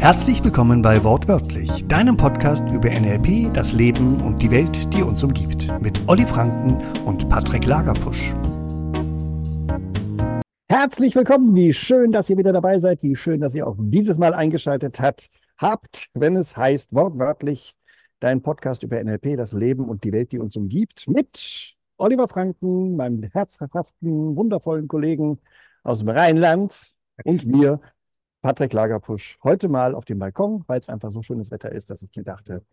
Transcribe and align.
Herzlich 0.00 0.44
willkommen 0.44 0.80
bei 0.80 1.02
Wortwörtlich, 1.02 1.84
deinem 1.88 2.16
Podcast 2.16 2.64
über 2.68 2.88
NLP, 2.88 3.52
das 3.52 3.72
Leben 3.72 4.22
und 4.22 4.40
die 4.40 4.50
Welt, 4.52 4.94
die 4.94 5.02
uns 5.02 5.24
umgibt, 5.24 5.68
mit 5.80 6.08
Olli 6.08 6.24
Franken 6.24 6.78
und 7.04 7.28
Patrick 7.28 7.66
Lagerpusch. 7.66 8.32
Herzlich 10.68 11.16
willkommen, 11.16 11.56
wie 11.56 11.72
schön, 11.72 12.12
dass 12.12 12.30
ihr 12.30 12.38
wieder 12.38 12.52
dabei 12.52 12.78
seid, 12.78 13.02
wie 13.02 13.16
schön, 13.16 13.40
dass 13.40 13.56
ihr 13.56 13.66
auch 13.66 13.74
dieses 13.76 14.18
Mal 14.18 14.34
eingeschaltet 14.34 15.00
habt, 15.00 15.30
habt, 15.58 16.06
wenn 16.14 16.36
es 16.36 16.56
heißt 16.56 16.94
Wortwörtlich, 16.94 17.74
dein 18.20 18.40
Podcast 18.40 18.84
über 18.84 19.02
NLP, 19.02 19.36
das 19.36 19.52
Leben 19.52 19.88
und 19.88 20.04
die 20.04 20.12
Welt, 20.12 20.30
die 20.30 20.38
uns 20.38 20.56
umgibt, 20.56 21.08
mit 21.08 21.74
Oliver 21.96 22.28
Franken, 22.28 22.94
meinem 22.94 23.24
herzhaften, 23.24 24.36
wundervollen 24.36 24.86
Kollegen 24.86 25.40
aus 25.82 25.98
dem 25.98 26.10
Rheinland 26.10 26.94
und 27.24 27.44
mir, 27.46 27.80
Patrick 28.42 28.72
Lagerpusch, 28.72 29.38
heute 29.42 29.68
mal 29.68 29.94
auf 29.94 30.04
dem 30.04 30.18
Balkon, 30.18 30.64
weil 30.68 30.80
es 30.80 30.88
einfach 30.88 31.10
so 31.10 31.22
schönes 31.22 31.50
Wetter 31.50 31.72
ist, 31.72 31.90
dass 31.90 32.02
ich 32.02 32.10
mir 32.16 32.22
dachte, 32.22 32.64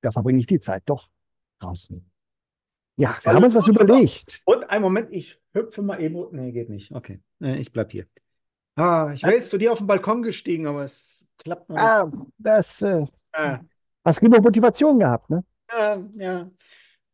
da 0.00 0.12
verbringe 0.12 0.38
ich 0.38 0.46
die 0.46 0.60
Zeit 0.60 0.84
doch 0.86 1.08
draußen. 1.58 2.08
Ja, 2.98 3.16
wir 3.22 3.34
haben 3.34 3.44
uns 3.44 3.54
was 3.54 3.66
überlegt. 3.68 4.40
Und 4.44 4.64
einen 4.70 4.82
Moment, 4.82 5.12
ich 5.12 5.38
hüpfe 5.52 5.82
mal 5.82 6.00
eben. 6.00 6.24
Nee, 6.30 6.52
geht 6.52 6.70
nicht. 6.70 6.92
Okay, 6.92 7.20
ich 7.40 7.72
bleib 7.72 7.92
hier. 7.92 8.06
Ah, 8.76 9.10
ich 9.12 9.22
wäre 9.22 9.34
jetzt 9.34 9.50
zu 9.50 9.58
dir 9.58 9.72
auf 9.72 9.78
den 9.78 9.86
Balkon 9.86 10.22
gestiegen, 10.22 10.66
aber 10.66 10.84
es 10.84 11.28
klappt 11.38 11.68
noch 11.68 11.76
nicht. 11.76 11.84
Ah, 11.90 12.10
das, 12.38 12.82
äh, 12.82 13.06
Ah, 13.32 13.60
hast 14.04 14.20
genug 14.20 14.42
Motivation 14.42 14.98
gehabt, 14.98 15.28
ne? 15.28 15.44
ja, 15.70 15.96
ja, 16.16 16.50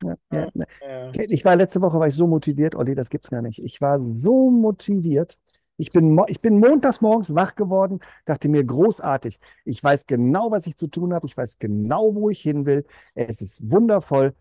Ja, 0.02 0.16
ja, 0.32 0.48
ne. 0.54 0.66
ja. 0.80 1.10
Ich 1.14 1.44
war 1.44 1.56
letzte 1.56 1.80
Woche 1.80 1.98
war 1.98 2.06
ich 2.06 2.14
so 2.14 2.26
motiviert, 2.26 2.74
Olli, 2.74 2.94
das 2.94 3.10
gibt's 3.10 3.30
gar 3.30 3.42
nicht. 3.42 3.60
Ich 3.60 3.80
war 3.80 3.98
so 4.00 4.50
motiviert. 4.50 5.38
Ich 5.82 5.90
bin, 5.90 6.16
ich 6.28 6.40
bin 6.40 6.60
montags 6.60 7.00
morgens 7.00 7.34
wach 7.34 7.56
geworden, 7.56 7.98
dachte 8.24 8.48
mir 8.48 8.62
großartig. 8.62 9.40
Ich 9.64 9.82
weiß 9.82 10.06
genau, 10.06 10.52
was 10.52 10.68
ich 10.68 10.76
zu 10.76 10.86
tun 10.86 11.12
habe. 11.12 11.26
Ich 11.26 11.36
weiß 11.36 11.58
genau, 11.58 12.14
wo 12.14 12.30
ich 12.30 12.40
hin 12.40 12.66
will. 12.66 12.86
Es 13.16 13.42
ist 13.42 13.68
wundervoll. 13.68 14.32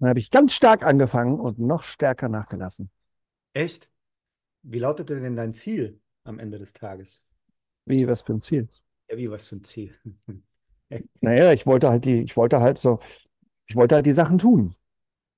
Dann 0.00 0.08
habe 0.08 0.18
ich 0.18 0.32
ganz 0.32 0.54
stark 0.54 0.84
angefangen 0.84 1.38
und 1.38 1.60
noch 1.60 1.84
stärker 1.84 2.28
nachgelassen. 2.28 2.90
Echt? 3.52 3.88
Wie 4.62 4.80
lautete 4.80 5.20
denn 5.20 5.36
dein 5.36 5.54
Ziel 5.54 6.00
am 6.24 6.40
Ende 6.40 6.58
des 6.58 6.72
Tages? 6.72 7.24
Wie, 7.86 8.08
was 8.08 8.22
für 8.22 8.32
ein 8.32 8.40
Ziel? 8.40 8.66
Ja, 9.08 9.16
wie, 9.16 9.30
was 9.30 9.46
für 9.46 9.54
ein 9.54 9.62
Ziel? 9.62 9.94
Naja, 11.20 11.52
ich 11.52 11.66
wollte 11.66 11.88
halt 11.88 12.04
die, 12.04 12.22
ich 12.22 12.36
wollte 12.36 12.60
halt 12.60 12.78
so, 12.78 12.98
ich 13.68 13.76
wollte 13.76 13.94
halt 13.94 14.06
die 14.06 14.12
Sachen 14.12 14.38
tun. 14.38 14.74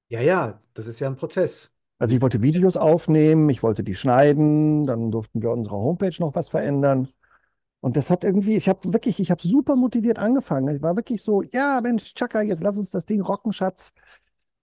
Ja, 0.09 0.21
ja, 0.21 0.63
das 0.73 0.87
ist 0.87 1.01
ja 1.01 1.09
ein 1.09 1.17
Prozess. 1.17 1.72
Also 2.03 2.17
ich 2.17 2.21
wollte 2.21 2.43
Videos 2.43 2.77
aufnehmen, 2.77 3.49
ich 3.49 3.63
wollte 3.63 3.85
die 3.85 3.95
schneiden, 3.95 4.89
dann 4.89 5.13
durften 5.13 5.41
wir 5.41 5.53
unsere 5.53 5.77
Homepage 5.77 6.17
noch 6.19 6.35
was 6.35 6.49
verändern. 6.49 7.07
Und 7.79 7.97
das 7.97 8.11
hat 8.11 8.25
irgendwie, 8.25 8.57
ich 8.57 8.69
habe 8.69 8.93
wirklich, 8.93 9.21
ich 9.21 9.31
habe 9.31 9.41
super 9.41 9.77
motiviert 9.77 10.19
angefangen. 10.19 10.75
Ich 10.75 10.83
war 10.83 10.97
wirklich 10.97 11.23
so, 11.23 11.43
ja, 11.43 11.81
Mensch, 11.81 12.13
Chaka, 12.15 12.43
jetzt 12.43 12.65
lass 12.65 12.77
uns 12.77 12.91
das 12.91 13.07
Ding 13.07 13.21
rocken, 13.21 13.53
Schatz. 13.53 13.95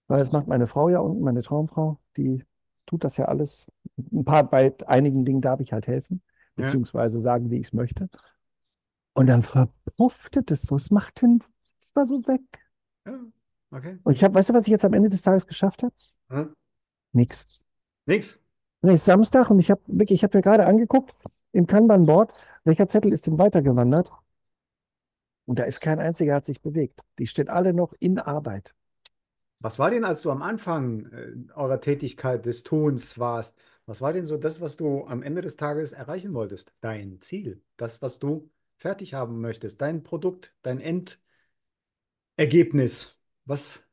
Weil 0.06 0.18
das 0.18 0.32
macht 0.32 0.48
meine 0.48 0.66
Frau 0.66 0.90
ja 0.90 0.98
unten, 0.98 1.22
meine 1.22 1.40
Traumfrau, 1.40 1.98
die 2.18 2.44
tut 2.84 3.04
das 3.04 3.16
ja 3.16 3.24
alles. 3.24 3.72
Ein 3.96 4.26
paar, 4.26 4.44
bei 4.44 4.74
einigen 4.86 5.24
Dingen 5.24 5.40
darf 5.40 5.60
ich 5.60 5.72
halt 5.72 5.86
helfen, 5.86 6.20
beziehungsweise 6.56 7.22
sagen, 7.22 7.50
wie 7.50 7.56
ich 7.56 7.68
es 7.68 7.72
möchte. 7.72 8.10
Und 9.14 9.28
dann 9.28 9.42
verpuffte 9.42 10.42
das 10.42 10.60
so, 10.60 10.76
es 10.76 10.90
machte, 10.90 11.38
es 11.78 11.96
war 11.96 12.04
so 12.04 12.18
weg. 12.26 12.42
Ja, 13.06 13.18
okay. 13.70 13.98
Und 14.02 14.12
ich 14.12 14.22
habe, 14.22 14.34
weißt 14.34 14.50
du, 14.50 14.52
was 14.52 14.66
ich 14.66 14.72
jetzt 14.72 14.84
am 14.84 14.92
Ende 14.92 15.08
des 15.08 15.22
Tages 15.22 15.46
geschafft 15.46 15.82
habe? 15.82 15.94
Hm? 16.28 16.54
Nix. 17.12 17.44
Nix. 18.06 18.40
Nee, 18.82 18.94
ist 18.94 19.04
Samstag 19.04 19.50
und 19.50 19.58
ich 19.58 19.70
habe 19.70 19.82
wirklich, 19.86 20.20
ich 20.20 20.24
habe 20.24 20.38
mir 20.38 20.42
gerade 20.42 20.66
angeguckt 20.66 21.14
im 21.52 21.66
Kanban-Board, 21.66 22.32
welcher 22.64 22.88
Zettel 22.88 23.12
ist 23.12 23.26
denn 23.26 23.38
weitergewandert? 23.38 24.10
Und 25.44 25.58
da 25.58 25.64
ist 25.64 25.80
kein 25.80 25.98
einziger, 25.98 26.34
hat 26.36 26.44
sich 26.46 26.60
bewegt. 26.60 27.00
Die 27.18 27.26
stehen 27.26 27.48
alle 27.48 27.74
noch 27.74 27.92
in 27.98 28.18
Arbeit. 28.18 28.74
Was 29.58 29.78
war 29.78 29.90
denn, 29.90 30.04
als 30.04 30.22
du 30.22 30.30
am 30.30 30.42
Anfang 30.42 31.06
äh, 31.12 31.34
eurer 31.54 31.80
Tätigkeit 31.80 32.46
des 32.46 32.62
Tuns 32.62 33.18
warst? 33.18 33.58
Was 33.84 34.00
war 34.00 34.12
denn 34.12 34.24
so 34.24 34.38
das, 34.38 34.60
was 34.60 34.76
du 34.76 35.04
am 35.06 35.22
Ende 35.22 35.42
des 35.42 35.56
Tages 35.56 35.92
erreichen 35.92 36.32
wolltest? 36.32 36.72
Dein 36.80 37.20
Ziel, 37.20 37.60
das, 37.76 38.00
was 38.00 38.18
du 38.18 38.50
fertig 38.78 39.14
haben 39.14 39.40
möchtest, 39.40 39.80
dein 39.82 40.02
Produkt, 40.02 40.54
dein 40.62 40.80
Endergebnis. 42.38 43.20
Was? 43.44 43.84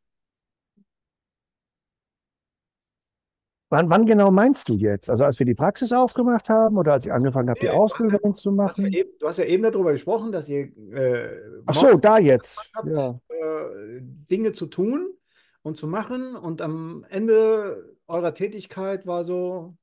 Wann, 3.70 3.90
wann 3.90 4.06
genau 4.06 4.32
meinst 4.32 4.70
du 4.70 4.76
jetzt? 4.76 5.10
Also 5.10 5.26
als 5.26 5.40
wir 5.40 5.46
die 5.46 5.56
Praxis 5.56 5.92
aufgemacht 5.92 6.50
haben 6.50 6.78
oder 6.78 6.94
als 6.94 7.06
ich 7.06 7.12
angefangen 7.12 7.50
habe, 7.50 7.60
die 7.60 7.68
Nee, 7.68 7.76
Ausbildung 7.76 8.34
zu 8.34 8.52
Du 8.52 8.68
hast 8.70 8.80
ja 8.80 8.88
machen? 8.88 8.92
eben, 8.92 9.10
du 9.20 9.28
hast 9.28 9.38
ja 9.38 9.46
eben 9.46 9.64
darüber 9.64 9.92
gesprochen, 9.92 10.32
dass 10.32 10.50
ihr 10.50 10.66
äh, 10.94 11.42
Ach 11.66 11.76
so, 11.76 11.98
da 11.98 12.18
jetzt. 12.18 12.70
habt, 12.76 12.98
Ja. 12.98 13.20
äh, 13.30 14.00
Dinge 14.02 14.52
zu 14.54 14.68
tun 14.68 15.14
und 15.62 15.78
zu 15.78 15.88
machen 15.88 16.36
und 16.36 16.62
am 16.62 17.06
Ende 17.10 17.98
eurer 18.08 18.34
Tätigkeit 18.34 19.06
war 19.06 19.24
so. 19.24 19.78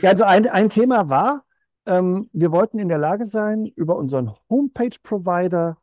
Ja, 0.00 0.10
also 0.10 0.24
ein, 0.24 0.48
ein 0.48 0.68
Thema 0.68 1.08
war, 1.08 1.44
ähm, 1.86 2.28
wir 2.32 2.52
wollten 2.52 2.78
in 2.78 2.88
der 2.88 2.98
Lage 2.98 3.26
sein, 3.26 3.66
über 3.66 3.96
unseren 3.96 4.32
Homepage-Provider 4.48 5.76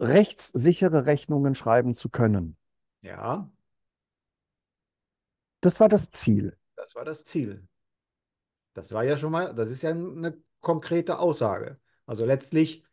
rechtssichere 0.00 1.06
Rechnungen 1.06 1.54
schreiben 1.54 1.94
zu 1.94 2.08
können. 2.08 2.56
Ja, 3.02 3.50
Das 5.60 5.80
war 5.80 5.88
das 5.88 6.10
Ziel. 6.10 6.56
das 6.76 6.94
war 6.94 7.04
das 7.04 7.24
Ziel. 7.24 7.66
Das 8.74 8.92
war 8.92 9.04
ja 9.04 9.16
schon 9.16 9.32
mal, 9.32 9.54
das 9.54 9.70
ist 9.70 9.82
ja 9.82 9.90
eine 9.90 10.36
konkrete 10.60 11.18
Aussage. 11.18 11.78
Also 12.06 12.24
letztlich 12.24 12.84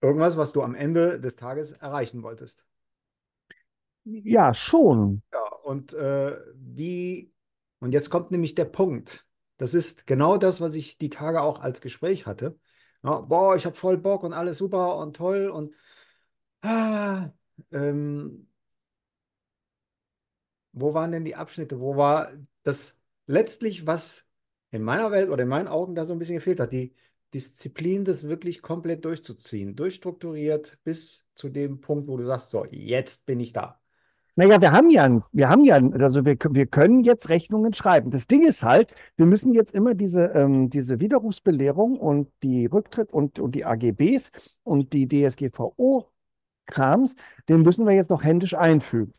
irgendwas, 0.00 0.36
was 0.36 0.52
du 0.52 0.62
am 0.62 0.74
Ende 0.74 1.20
des 1.20 1.36
Tages 1.36 1.72
erreichen 1.72 2.22
wolltest. 2.22 2.64
Ja, 4.04 4.54
schon. 4.54 5.22
Ja, 5.32 5.44
und 5.64 5.92
äh, 5.94 6.38
wie, 6.54 7.32
und 7.80 7.92
jetzt 7.92 8.10
kommt 8.10 8.30
nämlich 8.30 8.54
der 8.54 8.66
Punkt. 8.66 9.26
Das 9.58 9.74
ist 9.74 10.06
genau 10.06 10.36
das, 10.36 10.60
was 10.60 10.74
ich 10.74 10.98
die 10.98 11.10
Tage 11.10 11.40
auch 11.40 11.60
als 11.60 11.80
Gespräch 11.80 12.26
hatte. 12.26 12.58
Ja, 13.02 13.20
boah, 13.20 13.56
ich 13.56 13.66
habe 13.66 13.74
voll 13.74 13.98
Bock 13.98 14.22
und 14.22 14.32
alles 14.32 14.58
super 14.58 14.96
und 14.96 15.16
toll 15.16 15.48
und 15.48 15.74
ah, 16.62 17.30
ähm, 17.72 18.48
wo 20.76 20.94
waren 20.94 21.10
denn 21.10 21.24
die 21.24 21.34
Abschnitte? 21.34 21.80
Wo 21.80 21.96
war 21.96 22.30
das 22.62 23.00
letztlich, 23.26 23.86
was 23.86 24.28
in 24.70 24.82
meiner 24.82 25.10
Welt 25.10 25.30
oder 25.30 25.42
in 25.42 25.48
meinen 25.48 25.68
Augen 25.68 25.94
da 25.94 26.04
so 26.04 26.12
ein 26.12 26.18
bisschen 26.18 26.36
gefehlt 26.36 26.60
hat? 26.60 26.72
Die 26.72 26.94
Disziplin, 27.34 28.04
das 28.04 28.28
wirklich 28.28 28.62
komplett 28.62 29.04
durchzuziehen, 29.04 29.74
durchstrukturiert 29.74 30.78
bis 30.84 31.26
zu 31.34 31.48
dem 31.48 31.80
Punkt, 31.80 32.08
wo 32.08 32.16
du 32.16 32.26
sagst, 32.26 32.50
so, 32.50 32.64
jetzt 32.66 33.26
bin 33.26 33.40
ich 33.40 33.52
da. 33.52 33.80
Naja, 34.38 34.60
wir 34.60 34.70
haben 34.70 34.90
ja, 34.90 35.22
wir 35.32 35.48
haben 35.48 35.64
ja, 35.64 35.76
also 35.76 36.26
wir, 36.26 36.36
wir 36.50 36.66
können 36.66 37.04
jetzt 37.04 37.30
Rechnungen 37.30 37.72
schreiben. 37.72 38.10
Das 38.10 38.26
Ding 38.26 38.46
ist 38.46 38.62
halt, 38.62 38.92
wir 39.16 39.24
müssen 39.24 39.54
jetzt 39.54 39.74
immer 39.74 39.94
diese, 39.94 40.26
ähm, 40.26 40.68
diese 40.68 41.00
Widerrufsbelehrung 41.00 41.98
und 41.98 42.30
die 42.42 42.66
Rücktritt 42.66 43.14
und, 43.14 43.40
und 43.40 43.54
die 43.54 43.64
AGBs 43.64 44.32
und 44.62 44.92
die 44.92 45.08
DSGVO-Krams, 45.08 47.16
den 47.48 47.62
müssen 47.62 47.86
wir 47.86 47.94
jetzt 47.94 48.10
noch 48.10 48.22
händisch 48.22 48.54
einfügen. 48.54 49.14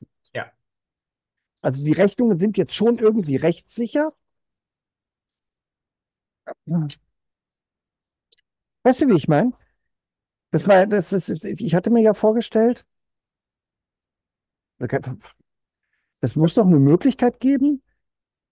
Also 1.67 1.83
die 1.83 1.91
Rechnungen 1.91 2.39
sind 2.39 2.55
jetzt 2.57 2.73
schon 2.73 2.97
irgendwie 2.97 3.35
rechtssicher. 3.35 4.13
Weißt 8.83 9.01
du, 9.01 9.09
wie 9.09 9.15
ich 9.17 9.27
meine? 9.27 9.51
Das 10.51 10.69
war, 10.69 10.87
das 10.87 11.11
ist, 11.11 11.43
ich 11.43 11.75
hatte 11.75 11.89
mir 11.89 12.01
ja 12.01 12.13
vorgestellt, 12.13 12.85
es 16.21 16.37
muss 16.37 16.53
doch 16.53 16.65
eine 16.65 16.79
Möglichkeit 16.79 17.41
geben, 17.41 17.83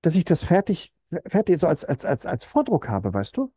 dass 0.01 0.17
ich 0.17 0.25
das 0.25 0.43
fertig, 0.43 0.91
fertig 1.25 1.57
so 1.57 1.67
als, 1.67 1.85
als, 1.85 2.03
als, 2.03 2.25
als 2.25 2.43
Vordruck 2.43 2.89
habe, 2.89 3.13
weißt 3.13 3.37
du? 3.37 3.53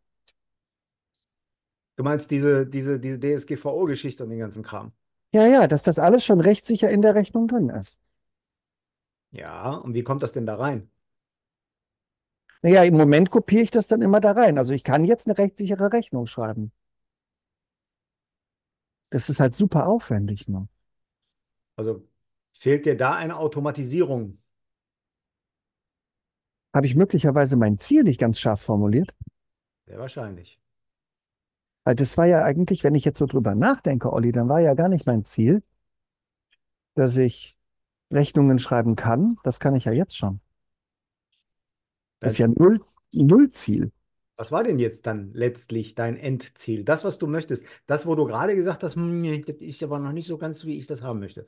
Du 1.97 2.05
meinst 2.05 2.31
diese, 2.31 2.65
diese, 2.65 3.01
diese 3.01 3.19
DSGVO-Geschichte 3.19 4.23
und 4.23 4.31
den 4.31 4.39
ganzen 4.39 4.63
Kram. 4.63 4.93
Ja, 5.33 5.49
ja, 5.49 5.67
dass 5.67 5.83
das 5.83 5.99
alles 5.99 6.25
schon 6.25 6.41
rechtssicher 6.41 6.89
in 6.93 7.03
der 7.03 7.17
Rechnung 7.17 7.49
drin 7.49 7.71
ist. 7.71 7.99
Ja, 9.31 9.71
und 9.75 9.95
wie 9.95 10.03
kommt 10.03 10.23
das 10.23 10.33
denn 10.33 10.45
da 10.47 10.57
rein? 10.57 10.91
Naja, 12.63 12.85
im 12.85 12.97
Moment 12.97 13.31
kopiere 13.31 13.63
ich 13.65 13.71
das 13.73 13.87
dann 13.89 14.01
immer 14.03 14.21
da 14.21 14.31
rein. 14.33 14.59
Also 14.59 14.73
ich 14.73 14.85
kann 14.85 15.05
jetzt 15.05 15.27
eine 15.27 15.37
rechtssichere 15.39 15.93
Rechnung 15.93 16.27
schreiben. 16.27 16.71
Das 19.11 19.29
ist 19.29 19.39
halt 19.41 19.55
super 19.55 19.87
aufwendig, 19.87 20.49
ne? 20.49 20.67
Also 21.77 22.07
fehlt 22.53 22.85
dir 22.87 22.97
da 22.97 23.15
eine 23.17 23.37
Automatisierung? 23.39 24.39
Habe 26.75 26.87
ich 26.87 26.95
möglicherweise 26.95 27.57
mein 27.57 27.77
Ziel 27.77 28.05
nicht 28.05 28.19
ganz 28.19 28.39
scharf 28.41 28.63
formuliert? 28.63 29.15
Sehr 29.87 29.99
wahrscheinlich. 29.99 30.61
Weil 31.85 31.95
das 31.97 32.17
war 32.17 32.27
ja 32.27 32.45
eigentlich, 32.45 32.85
wenn 32.85 32.95
ich 32.95 33.05
jetzt 33.05 33.19
so 33.19 33.27
drüber 33.27 33.55
nachdenke, 33.57 34.13
Olli, 34.13 34.31
dann 34.33 34.49
war 34.49 34.61
ja 34.61 34.75
gar 34.75 34.89
nicht 34.89 35.07
mein 35.07 35.25
Ziel, 35.25 35.63
dass 36.95 37.17
ich 37.17 37.58
Rechnungen 38.11 38.59
schreiben 38.59 38.97
kann. 38.97 39.39
Das 39.45 39.61
kann 39.61 39.75
ich 39.77 39.85
ja 39.85 39.93
jetzt 39.93 40.17
schon. 40.17 40.41
Das 42.21 42.33
ist 42.35 42.39
ja 42.39 42.49
null, 42.49 42.81
null 43.13 43.51
Ziel. 43.51 43.91
Was 44.37 44.53
war 44.53 44.63
denn 44.63 44.79
jetzt 44.79 45.07
dann 45.07 45.33
letztlich 45.35 45.95
dein 45.97 46.17
Endziel? 46.17 46.85
Das, 46.85 47.05
was 47.05 47.19
du 47.19 47.27
möchtest. 47.27 47.67
Das, 47.87 48.07
wo 48.07 48.15
du 48.15 48.25
gerade 48.25 48.55
gesagt 48.55 48.83
hast, 48.85 48.95
hm, 48.95 49.43
das 49.45 49.57
ist 49.57 49.83
aber 49.83 49.99
noch 49.99 50.13
nicht 50.13 50.29
so 50.29 50.39
ganz, 50.39 50.65
wie 50.65 50.79
ich 50.79 50.87
das 50.87 51.03
haben 51.03 51.19
möchte. 51.19 51.47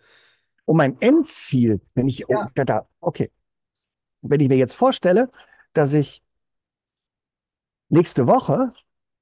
Und 0.65 0.77
mein 0.77 1.01
Endziel, 1.01 1.81
wenn 1.95 2.09
ich, 2.09 2.29
oh, 2.29 2.33
Ja. 2.35 2.51
da, 2.55 2.65
da, 2.65 2.87
okay. 3.01 3.31
Wenn 4.23 4.41
ich 4.41 4.49
mir 4.49 4.57
jetzt 4.59 4.75
vorstelle, 4.75 5.31
dass 5.75 5.95
ich 5.95 6.23
nächste 7.91 8.27
Woche, 8.27 8.73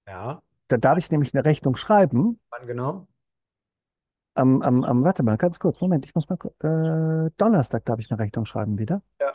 Ja, 0.06 0.43
da 0.69 0.79
darf 0.79 0.96
ich 0.99 1.11
nämlich 1.11 1.35
eine 1.35 1.44
Rechnung 1.44 1.76
schreiben, 1.76 2.40
wann 2.50 2.67
genau? 2.67 3.08
Am, 4.38 4.62
am, 4.62 4.85
am, 4.85 5.05
warte 5.05 5.23
mal, 5.23 5.37
ganz 5.37 5.58
kurz, 5.58 5.81
Moment, 5.81 6.06
ich 6.06 6.14
muss 6.14 6.29
mal, 6.29 6.38
äh, 6.61 7.31
Donnerstag 7.37 7.85
darf 7.85 7.99
ich 7.99 8.11
eine 8.11 8.19
Rechnung 8.20 8.44
schreiben 8.46 8.79
wieder. 8.79 9.02
Ja. 9.20 9.32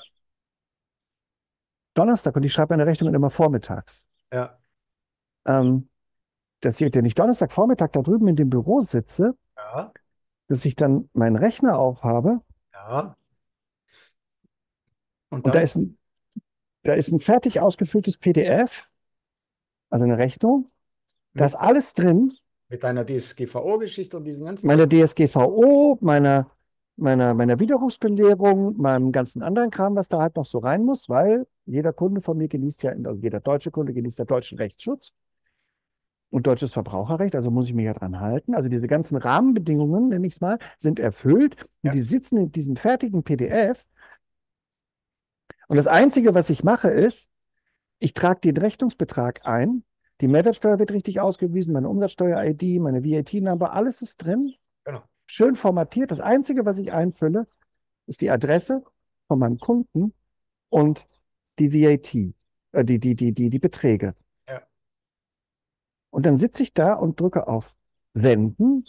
Donnerstag 1.94 2.36
und 2.36 2.44
ich 2.44 2.54
schreibe 2.54 2.74
eine 2.74 2.86
Rechnung 2.86 3.14
immer 3.14 3.30
vormittags. 3.30 4.08
Ja, 4.34 4.58
Ähm, 5.46 5.90
dass 6.62 6.80
ich, 6.80 6.96
wenn 6.96 7.06
ich 7.06 7.16
Donnerstagvormittag 7.16 7.92
da 7.92 8.02
drüben 8.02 8.28
in 8.30 8.36
dem 8.38 8.50
Büro 8.50 8.80
sitze, 8.80 9.36
ja, 9.58 9.92
dass 10.48 10.66
ich 10.66 10.76
dann 10.76 11.10
meinen 11.14 11.36
Rechner 11.36 11.78
aufhabe 11.78 12.42
ja. 12.74 13.16
Und 15.30 15.46
und 15.46 15.56
da 15.56 15.60
ist 15.60 15.76
ein, 15.76 15.98
da 16.84 16.94
ist 16.94 17.12
ein 17.12 17.20
fertig 17.20 17.60
ausgefülltes 17.60 18.18
PDF, 18.18 18.90
also 19.90 20.06
eine 20.06 20.18
Rechnung. 20.18 20.70
Da 21.34 21.46
ist 21.46 21.54
Mit, 21.54 21.62
alles 21.62 21.94
drin, 21.94 22.34
mit 22.74 22.84
deiner 22.84 23.06
DSGVO-Geschichte 23.06 24.18
und 24.18 24.24
diesen 24.24 24.46
ganzen 24.46 24.66
meine 24.66 24.90
DSGVO, 24.90 26.00
meiner, 26.02 26.50
meiner, 26.96 27.36
meiner 27.36 27.60
Widerrufsbelehrung, 27.60 28.78
meinem 28.78 29.12
ganzen 29.12 29.44
anderen 29.44 29.70
Kram, 29.70 29.96
was 29.96 30.10
da 30.10 30.20
halt 30.20 30.36
noch 30.36 30.46
so 30.46 30.58
rein 30.58 30.84
muss, 30.84 31.08
weil 31.08 31.46
jeder 31.68 31.94
Kunde 31.94 32.22
von 32.22 32.36
mir 32.36 32.48
genießt 32.48 32.82
ja, 32.82 32.92
also 32.92 33.22
jeder 33.22 33.40
deutsche 33.40 33.70
Kunde 33.70 33.94
genießt 33.94 34.18
ja 34.18 34.26
deutschen 34.26 34.58
Rechtsschutz 34.58 35.12
und 36.32 36.48
deutsches 36.48 36.74
Verbraucherrecht, 36.74 37.36
also 37.36 37.52
muss 37.52 37.68
ich 37.68 37.76
mich 37.76 37.86
ja 37.86 37.94
dran 37.94 38.20
halten. 38.20 38.56
Also 38.56 38.70
diese 38.70 38.88
ganzen 38.88 39.18
Rahmenbedingungen, 39.18 40.10
nenne 40.10 40.26
ich 40.26 40.34
es 40.34 40.42
mal, 40.42 40.58
sind 40.80 41.00
erfüllt 41.00 41.56
und 41.62 41.70
Ja. 41.84 41.92
die 41.92 42.02
sitzen 42.02 42.38
in 42.38 42.52
diesem 42.52 42.76
fertigen 42.76 43.22
PDF. 43.22 43.86
Und 45.68 45.78
das 45.78 45.86
Einzige, 45.86 46.34
was 46.34 46.50
ich 46.50 46.64
mache, 46.64 46.90
ist, 46.90 47.30
ich 48.00 48.16
trage 48.16 48.40
den 48.42 48.58
Rechnungsbetrag 48.58 49.46
ein, 49.46 49.84
die 50.24 50.30
Mehrwertsteuer 50.30 50.80
wird 50.80 50.92
richtig 50.94 51.20
ausgewiesen, 51.20 51.74
meine 51.74 51.90
Umsatzsteuer-ID, 51.90 52.80
meine 52.82 53.04
VAT-Number, 53.04 53.74
alles 53.74 54.02
ist 54.02 54.18
drin, 54.24 54.54
Genau. 54.86 55.04
schön 55.26 55.56
formatiert. 55.58 56.12
Das 56.12 56.22
Einzige, 56.22 56.66
was 56.66 56.78
ich 56.78 56.94
einfülle, 56.94 57.46
ist 58.08 58.22
die 58.22 58.32
Adresse 58.32 58.84
von 59.28 59.38
meinem 59.40 59.60
Kunden 59.60 60.14
und 60.70 61.06
die 61.60 61.74
VAT, 61.74 62.16
äh, 62.72 62.86
die, 62.86 63.00
die, 63.00 63.16
die, 63.16 63.34
die, 63.34 63.50
die 63.50 63.60
Beträge. 63.60 64.16
Ja. 64.48 64.62
Und 66.10 66.26
dann 66.26 66.38
sitze 66.38 66.64
ich 66.64 66.74
da 66.74 66.94
und 66.94 67.20
drücke 67.20 67.48
auf 67.48 67.76
Senden 68.14 68.86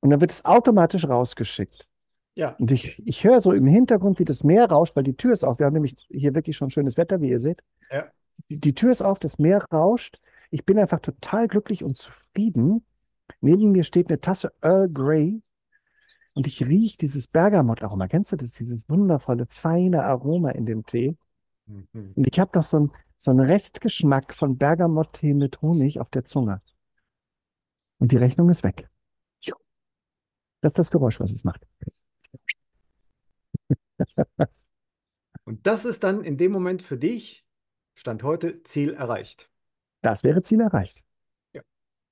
und 0.00 0.10
dann 0.10 0.20
wird 0.20 0.32
es 0.32 0.44
automatisch 0.44 1.08
rausgeschickt. 1.08 1.88
Ja, 2.34 2.56
Und 2.58 2.72
ich, 2.72 3.00
ich 3.06 3.22
höre 3.22 3.40
so 3.40 3.52
im 3.52 3.66
Hintergrund, 3.66 4.18
wie 4.18 4.24
das 4.24 4.42
Meer 4.42 4.68
rauscht, 4.68 4.96
weil 4.96 5.04
die 5.04 5.16
Tür 5.16 5.32
ist 5.32 5.44
auf. 5.44 5.60
Wir 5.60 5.66
haben 5.66 5.74
nämlich 5.74 5.94
hier 6.10 6.34
wirklich 6.34 6.56
schon 6.56 6.68
schönes 6.68 6.96
Wetter, 6.96 7.20
wie 7.20 7.30
ihr 7.30 7.38
seht. 7.38 7.62
ja. 7.92 8.06
Die, 8.48 8.74
Tür 8.74 8.90
ist 8.90 9.02
auf, 9.02 9.18
das 9.18 9.38
Meer 9.38 9.64
rauscht. 9.72 10.20
Ich 10.50 10.64
bin 10.64 10.78
einfach 10.78 11.00
total 11.00 11.48
glücklich 11.48 11.84
und 11.84 11.96
zufrieden. 11.96 12.84
Neben 13.40 13.72
mir 13.72 13.84
steht 13.84 14.08
eine 14.08 14.20
Tasse 14.20 14.52
Earl 14.60 14.88
Grey 14.88 15.42
und 16.34 16.46
ich 16.46 16.64
rieche 16.64 16.98
dieses 16.98 17.26
Bergamot-Aroma. 17.26 18.08
Kennst 18.08 18.32
du 18.32 18.36
das? 18.36 18.52
Dieses 18.52 18.88
wundervolle, 18.88 19.46
feine 19.48 20.04
Aroma 20.04 20.50
in 20.50 20.66
dem 20.66 20.84
Tee. 20.84 21.16
Mhm. 21.66 22.12
Und 22.14 22.28
ich 22.28 22.38
habe 22.38 22.50
noch 22.54 22.64
so, 22.64 22.80
ein, 22.80 22.92
so 23.16 23.30
einen 23.30 23.40
Restgeschmack 23.40 24.34
von 24.34 24.58
Bergamott-Tee 24.58 25.34
mit 25.34 25.62
Honig 25.62 26.00
auf 26.00 26.10
der 26.10 26.24
Zunge. 26.24 26.60
Und 27.98 28.12
die 28.12 28.16
Rechnung 28.16 28.50
ist 28.50 28.62
weg. 28.64 28.88
Das 30.64 30.70
ist 30.70 30.78
das 30.78 30.90
Geräusch, 30.90 31.20
was 31.20 31.30
es 31.30 31.44
macht. 31.44 31.66
Und 35.44 35.66
das 35.66 35.84
ist 35.84 36.02
dann 36.04 36.24
in 36.24 36.38
dem 36.38 36.52
Moment 36.52 36.80
für 36.80 36.96
dich, 36.96 37.44
Stand 37.94 38.22
heute, 38.22 38.62
Ziel 38.64 38.94
erreicht. 38.94 39.48
Das 40.02 40.24
wäre 40.24 40.42
Ziel 40.42 40.60
erreicht. 40.60 41.02
Ja. 41.52 41.62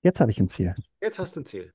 Jetzt 0.02 0.20
habe 0.20 0.31
ich 0.31 0.38
ein 0.40 0.49
Ziel. 0.49 0.75
Jetzt 1.00 1.19
hast 1.19 1.37
du 1.37 1.40
ein 1.40 1.46
Ziel. 1.46 1.73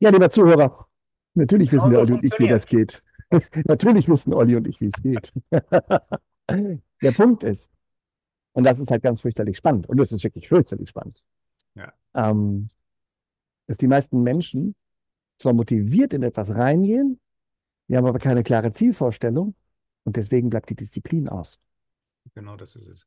Ja, 0.00 0.10
lieber 0.10 0.30
Zuhörer, 0.30 0.88
natürlich 1.34 1.72
wissen 1.72 1.90
Genauso 1.90 2.12
Olli 2.12 2.12
und 2.14 2.24
ich, 2.24 2.38
wie 2.38 2.48
das 2.48 2.66
geht. 2.66 3.02
Natürlich 3.66 4.08
wissen 4.08 4.32
Olli 4.32 4.54
und 4.54 4.66
ich, 4.68 4.80
wie 4.80 4.86
es 4.86 5.02
geht. 5.02 5.32
Der 7.02 7.12
Punkt 7.12 7.42
ist, 7.42 7.70
und 8.52 8.64
das 8.64 8.78
ist 8.78 8.90
halt 8.90 9.02
ganz 9.02 9.20
fürchterlich 9.20 9.56
spannend, 9.56 9.88
und 9.88 9.96
das 9.98 10.12
ist 10.12 10.22
wirklich 10.22 10.48
fürchterlich 10.48 10.88
spannend, 10.88 11.22
Ja. 11.74 11.92
ähm, 12.14 12.70
dass 13.66 13.76
die 13.76 13.88
meisten 13.88 14.22
Menschen 14.22 14.76
zwar 15.36 15.52
motiviert 15.52 16.14
in 16.14 16.22
etwas 16.22 16.54
reingehen, 16.54 17.20
die 17.88 17.96
haben 17.96 18.06
aber 18.06 18.18
keine 18.20 18.44
klare 18.44 18.72
Zielvorstellung 18.72 19.54
und 20.08 20.16
deswegen 20.16 20.48
bleibt 20.48 20.70
die 20.70 20.74
Disziplin 20.74 21.28
aus. 21.28 21.60
Genau 22.34 22.56
das 22.56 22.74
ist 22.76 22.88
es. 22.88 23.06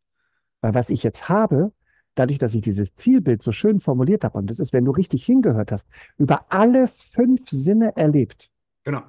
Weil 0.62 0.76
was 0.76 0.90
ich 0.92 1.02
jetzt 1.02 1.30
habe, 1.30 1.74
dadurch, 2.14 2.38
dass 2.38 2.54
ich 2.54 2.62
dieses 2.62 2.94
Zielbild 2.94 3.42
so 3.42 3.52
schön 3.52 3.80
formuliert 3.80 4.24
habe, 4.24 4.38
und 4.38 4.48
das 4.48 4.60
ist, 4.60 4.72
wenn 4.72 4.86
du 4.86 4.92
richtig 4.92 5.26
hingehört 5.26 5.72
hast, 5.72 5.88
über 6.18 6.52
alle 6.52 6.88
fünf 6.88 7.50
Sinne 7.50 7.98
erlebt. 7.98 8.52
Genau. 8.84 9.02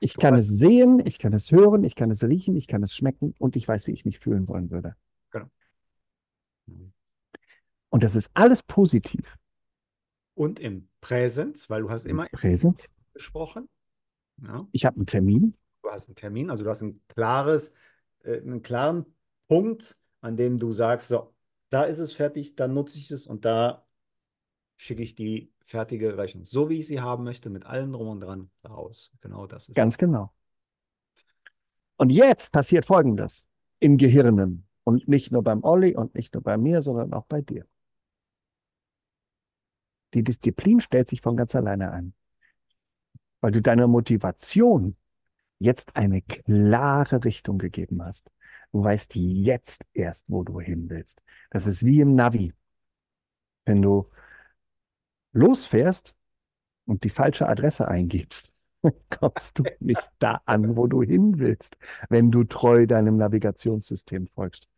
Ich 0.00 0.14
Du 0.14 0.20
kann 0.20 0.34
es 0.34 0.48
sehen, 0.48 1.02
ich 1.04 1.18
kann 1.18 1.34
es 1.34 1.52
hören, 1.52 1.84
ich 1.84 1.94
kann 1.94 2.10
es 2.10 2.24
riechen, 2.24 2.56
ich 2.56 2.66
kann 2.66 2.82
es 2.82 2.94
schmecken 2.94 3.34
und 3.38 3.56
ich 3.56 3.68
weiß, 3.68 3.86
wie 3.86 3.92
ich 3.92 4.06
mich 4.06 4.18
fühlen 4.18 4.48
wollen 4.48 4.70
würde. 4.70 4.96
Mhm. 6.68 6.92
Und 7.90 8.02
das 8.02 8.16
ist 8.16 8.30
alles 8.34 8.62
positiv. 8.62 9.36
Und 10.34 10.60
im 10.60 10.88
Präsens, 11.02 11.68
weil 11.68 11.82
du 11.82 11.90
hast 11.90 12.06
immer 12.06 12.26
Präsenz. 12.30 12.88
gesprochen. 13.12 13.68
Ja. 14.42 14.66
Ich 14.72 14.84
habe 14.84 14.96
einen 14.96 15.06
Termin. 15.06 15.54
Du 15.88 15.94
hast 15.94 16.08
einen 16.08 16.16
Termin, 16.16 16.50
also 16.50 16.64
du 16.64 16.70
hast 16.70 16.82
ein 16.82 17.00
klares, 17.08 17.72
äh, 18.22 18.42
einen 18.42 18.60
klaren 18.60 19.06
Punkt, 19.48 19.96
an 20.20 20.36
dem 20.36 20.58
du 20.58 20.70
sagst, 20.70 21.08
so, 21.08 21.34
da 21.70 21.84
ist 21.84 21.98
es 21.98 22.12
fertig, 22.12 22.56
da 22.56 22.68
nutze 22.68 22.98
ich 22.98 23.10
es 23.10 23.26
und 23.26 23.46
da 23.46 23.86
schicke 24.76 25.02
ich 25.02 25.14
die 25.14 25.50
fertige 25.64 26.18
Rechnung, 26.18 26.44
so 26.44 26.68
wie 26.68 26.78
ich 26.78 26.86
sie 26.86 27.00
haben 27.00 27.24
möchte, 27.24 27.48
mit 27.48 27.64
allem 27.64 27.94
drum 27.94 28.08
und 28.08 28.20
dran 28.20 28.50
raus. 28.68 29.10
Genau 29.22 29.46
das 29.46 29.70
ist 29.70 29.76
Ganz 29.76 29.96
genau. 29.96 30.30
Und 31.96 32.10
jetzt 32.10 32.52
passiert 32.52 32.84
Folgendes 32.84 33.48
in 33.78 33.96
Gehirnen. 33.96 34.66
Und 34.84 35.08
nicht 35.08 35.32
nur 35.32 35.42
beim 35.42 35.64
Olli 35.64 35.96
und 35.96 36.14
nicht 36.14 36.34
nur 36.34 36.42
bei 36.42 36.58
mir, 36.58 36.82
sondern 36.82 37.14
auch 37.14 37.24
bei 37.24 37.40
dir. 37.40 37.66
Die 40.12 40.22
Disziplin 40.22 40.82
stellt 40.82 41.08
sich 41.08 41.22
von 41.22 41.36
ganz 41.36 41.54
alleine 41.54 41.92
ein. 41.92 42.12
Weil 43.40 43.52
du 43.52 43.62
deiner 43.62 43.86
Motivation 43.86 44.94
jetzt 45.58 45.96
eine 45.96 46.22
klare 46.22 47.24
Richtung 47.24 47.58
gegeben 47.58 48.02
hast. 48.02 48.30
Du 48.72 48.84
weißt 48.84 49.14
jetzt 49.14 49.86
erst, 49.94 50.26
wo 50.28 50.44
du 50.44 50.60
hin 50.60 50.88
willst. 50.90 51.22
Das 51.50 51.66
ist 51.66 51.84
wie 51.84 52.00
im 52.00 52.14
Navi. 52.14 52.52
Wenn 53.64 53.82
du 53.82 54.10
losfährst 55.32 56.14
und 56.86 57.04
die 57.04 57.10
falsche 57.10 57.48
Adresse 57.48 57.88
eingibst, 57.88 58.52
kommst 59.10 59.58
du 59.58 59.64
nicht 59.80 60.08
da 60.18 60.40
an, 60.44 60.76
wo 60.76 60.86
du 60.86 61.02
hin 61.02 61.38
willst, 61.38 61.76
wenn 62.08 62.30
du 62.30 62.44
treu 62.44 62.86
deinem 62.86 63.16
Navigationssystem 63.16 64.28
folgst. 64.28 64.68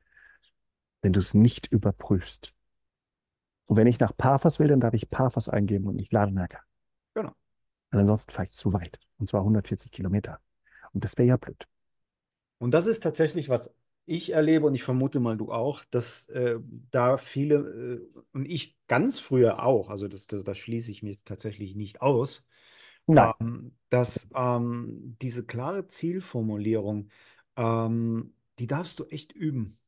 Wenn 1.03 1.13
du 1.13 1.21
es 1.21 1.35
nicht 1.35 1.67
überprüfst. 1.69 2.53
Und 3.67 3.77
wenn 3.77 3.87
ich 3.87 4.01
nach 4.01 4.17
Paphos 4.17 4.59
will, 4.59 4.69
dann 4.69 4.81
darf 4.81 4.95
ich 4.95 5.11
Paphos 5.11 5.49
eingeben 5.49 5.87
und 5.87 5.97
nicht 5.97 6.13
Larnaca. 6.13 6.61
Genau. 7.15 7.33
Weil 7.91 8.01
ansonsten 8.01 8.33
fahre 8.33 8.47
ich 8.47 8.55
zu 8.55 8.73
weit. 8.73 8.99
Und 9.19 9.29
zwar 9.29 9.41
140 9.41 9.91
Kilometer. 9.91 10.41
Und 10.93 11.05
das 11.05 11.17
wäre 11.17 11.29
ja 11.29 11.37
blöd. 11.37 11.67
Und 12.59 12.73
das 12.73 12.87
ist 12.87 13.03
tatsächlich, 13.03 13.49
was 13.49 13.71
ich 14.07 14.31
erlebe 14.31 14.67
und 14.67 14.75
ich 14.75 14.83
vermute 14.83 15.21
mal 15.21 15.37
du 15.37 15.53
auch, 15.53 15.85
dass 15.91 16.29
äh, 16.31 16.59
da 16.91 17.17
viele 17.17 17.57
äh, 17.57 18.21
und 18.33 18.47
ich 18.47 18.77
ganz 18.89 19.21
früher 19.21 19.63
auch, 19.63 19.89
also 19.89 20.09
das, 20.09 20.27
das, 20.27 20.43
das 20.45 20.59
schließe 20.59 20.91
ich 20.91 21.03
mir 21.03 21.11
jetzt 21.11 21.27
tatsächlich 21.29 21.77
nicht 21.77 22.03
aus, 22.03 22.45
ähm, 23.41 23.77
dass 23.89 24.31
ähm, 24.35 25.17
diese 25.23 25.47
klare 25.47 25.87
Zielformulierung, 25.87 27.09
ähm, 27.57 28.35
die 28.59 28.67
darfst 28.67 28.99
du 28.99 29.05
echt 29.07 29.33
üben. 29.33 29.79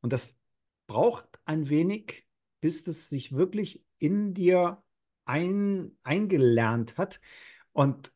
Und 0.00 0.12
das 0.12 0.38
braucht 0.86 1.40
ein 1.44 1.68
wenig, 1.68 2.26
bis 2.60 2.86
es 2.86 3.08
sich 3.08 3.32
wirklich 3.32 3.84
in 3.98 4.34
dir 4.34 4.82
ein, 5.24 5.96
eingelernt 6.02 6.96
hat. 6.96 7.20
Und 7.72 8.12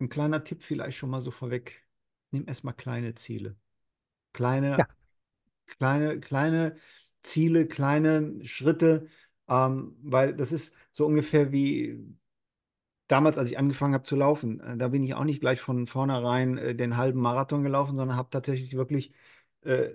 ein 0.00 0.08
kleiner 0.08 0.44
Tipp 0.44 0.62
vielleicht 0.62 0.96
schon 0.98 1.10
mal 1.10 1.20
so 1.20 1.30
vorweg. 1.30 1.84
Nimm 2.30 2.46
erstmal 2.48 2.74
kleine 2.74 3.14
Ziele. 3.14 3.56
Kleine, 4.34 4.78
Ja. 4.78 4.86
kleine, 5.66 6.20
kleine 6.20 6.76
Ziele, 7.22 7.66
kleine 7.68 8.44
Schritte, 8.44 9.08
ähm, 9.48 9.96
weil 10.02 10.34
das 10.36 10.52
ist 10.52 10.74
so 10.92 11.06
ungefähr 11.06 11.52
wie 11.52 11.98
damals, 13.08 13.38
als 13.38 13.48
ich 13.50 13.58
angefangen 13.58 13.94
habe 13.94 14.04
zu 14.04 14.16
laufen. 14.16 14.60
Äh, 14.60 14.76
Da 14.76 14.88
bin 14.88 15.02
ich 15.02 15.14
auch 15.14 15.24
nicht 15.24 15.40
gleich 15.40 15.60
von 15.60 15.86
vornherein 15.86 16.58
äh, 16.58 16.74
den 16.74 16.96
halben 16.96 17.20
Marathon 17.20 17.62
gelaufen, 17.62 17.96
sondern 17.96 18.16
habe 18.16 18.30
tatsächlich 18.30 18.74
wirklich 18.76 19.12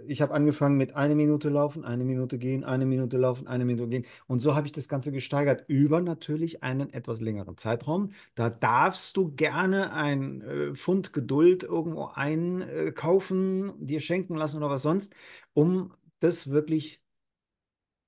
ich 0.07 0.21
habe 0.21 0.33
angefangen 0.33 0.77
mit 0.77 0.95
eine 0.95 1.15
Minute 1.15 1.49
laufen, 1.49 1.85
eine 1.85 2.03
Minute 2.03 2.37
gehen, 2.37 2.63
eine 2.63 2.85
Minute 2.85 3.17
laufen, 3.17 3.47
eine 3.47 3.65
Minute 3.65 3.87
gehen. 3.89 4.05
Und 4.27 4.39
so 4.39 4.55
habe 4.55 4.67
ich 4.67 4.73
das 4.73 4.89
Ganze 4.89 5.11
gesteigert 5.11 5.63
über 5.67 6.01
natürlich 6.01 6.63
einen 6.63 6.91
etwas 6.91 7.21
längeren 7.21 7.57
Zeitraum. 7.57 8.11
Da 8.35 8.49
darfst 8.49 9.15
du 9.17 9.31
gerne 9.33 9.93
ein 9.93 10.41
äh, 10.41 10.75
Pfund 10.75 11.13
Geduld 11.13 11.63
irgendwo 11.63 12.05
einkaufen, 12.13 13.73
dir 13.85 13.99
schenken 13.99 14.35
lassen 14.35 14.57
oder 14.57 14.69
was 14.69 14.81
sonst, 14.83 15.13
um 15.53 15.93
das 16.19 16.49
wirklich 16.51 17.01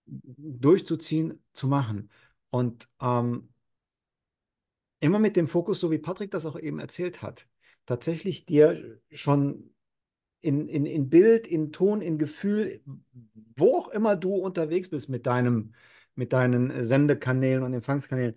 durchzuziehen, 0.05 1.41
zu 1.53 1.67
machen. 1.67 2.09
Und 2.49 2.89
ähm, 3.01 3.49
immer 4.99 5.19
mit 5.19 5.35
dem 5.35 5.47
Fokus, 5.47 5.79
so 5.79 5.91
wie 5.91 5.97
Patrick 5.97 6.31
das 6.31 6.45
auch 6.45 6.59
eben 6.59 6.79
erzählt 6.79 7.21
hat, 7.21 7.47
tatsächlich 7.85 8.45
dir 8.45 8.99
schon 9.11 9.72
in, 10.43 10.67
in, 10.67 10.85
in 10.85 11.09
Bild, 11.09 11.47
in 11.47 11.71
Ton, 11.71 12.01
in 12.01 12.17
Gefühl, 12.17 12.81
wo 13.55 13.77
auch 13.77 13.87
immer 13.87 14.15
du 14.17 14.35
unterwegs 14.35 14.89
bist 14.89 15.09
mit 15.09 15.25
deinem, 15.25 15.73
mit 16.15 16.33
deinen 16.33 16.83
Sendekanälen 16.83 17.63
und 17.63 17.73
Empfangskanälen, 17.73 18.35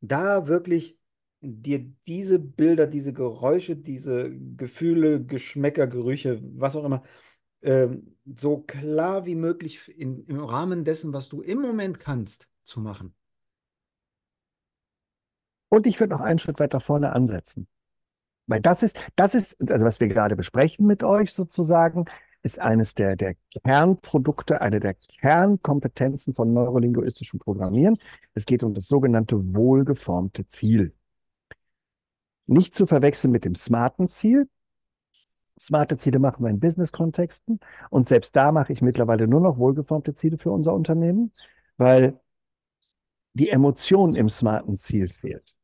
da 0.00 0.48
wirklich 0.48 0.98
dir 1.40 1.86
diese 2.08 2.40
Bilder, 2.40 2.88
diese 2.88 3.12
Geräusche, 3.12 3.76
diese 3.76 4.32
Gefühle, 4.56 5.24
Geschmäcker, 5.24 5.86
Gerüche, 5.86 6.40
was 6.42 6.74
auch 6.74 6.84
immer, 6.84 7.04
ähm, 7.62 8.16
so 8.34 8.58
klar 8.58 9.24
wie 9.24 9.36
möglich 9.36 9.88
in, 9.96 10.26
im 10.26 10.42
Rahmen 10.42 10.82
dessen, 10.82 11.12
was 11.12 11.28
du 11.28 11.40
im 11.40 11.60
Moment 11.60 12.00
kannst, 12.00 12.48
zu 12.64 12.80
machen. 12.80 13.14
Und 15.68 15.86
ich 15.86 16.00
würde 16.00 16.14
noch 16.14 16.20
einen 16.20 16.40
Schritt 16.40 16.58
weiter 16.58 16.80
vorne 16.80 17.12
ansetzen. 17.12 17.68
Weil 18.46 18.60
das 18.60 18.82
ist, 18.82 18.98
das 19.16 19.34
ist, 19.34 19.70
also 19.70 19.86
was 19.86 20.00
wir 20.00 20.08
gerade 20.08 20.36
besprechen 20.36 20.86
mit 20.86 21.02
euch 21.02 21.32
sozusagen, 21.32 22.04
ist 22.42 22.58
eines 22.58 22.94
der, 22.94 23.16
der 23.16 23.36
Kernprodukte, 23.64 24.60
eine 24.60 24.78
der 24.78 24.94
Kernkompetenzen 24.94 26.34
von 26.34 26.52
neurolinguistischem 26.52 27.38
Programmieren. 27.38 27.98
Es 28.34 28.44
geht 28.44 28.62
um 28.62 28.74
das 28.74 28.86
sogenannte 28.86 29.54
wohlgeformte 29.54 30.46
Ziel. 30.48 30.92
Nicht 32.46 32.74
zu 32.74 32.86
verwechseln 32.86 33.30
mit 33.30 33.46
dem 33.46 33.54
smarten 33.54 34.08
Ziel. 34.08 34.48
Smarte 35.58 35.96
Ziele 35.96 36.18
machen 36.18 36.44
wir 36.44 36.50
in 36.50 36.60
Business-Kontexten 36.60 37.60
und 37.88 38.06
selbst 38.06 38.34
da 38.36 38.52
mache 38.52 38.72
ich 38.72 38.82
mittlerweile 38.82 39.26
nur 39.28 39.40
noch 39.40 39.56
wohlgeformte 39.56 40.12
Ziele 40.12 40.36
für 40.36 40.50
unser 40.50 40.74
Unternehmen, 40.74 41.32
weil 41.76 42.20
die 43.34 43.50
Emotion 43.50 44.14
im 44.16 44.28
smarten 44.28 44.76
Ziel 44.76 45.08
fehlt. 45.08 45.56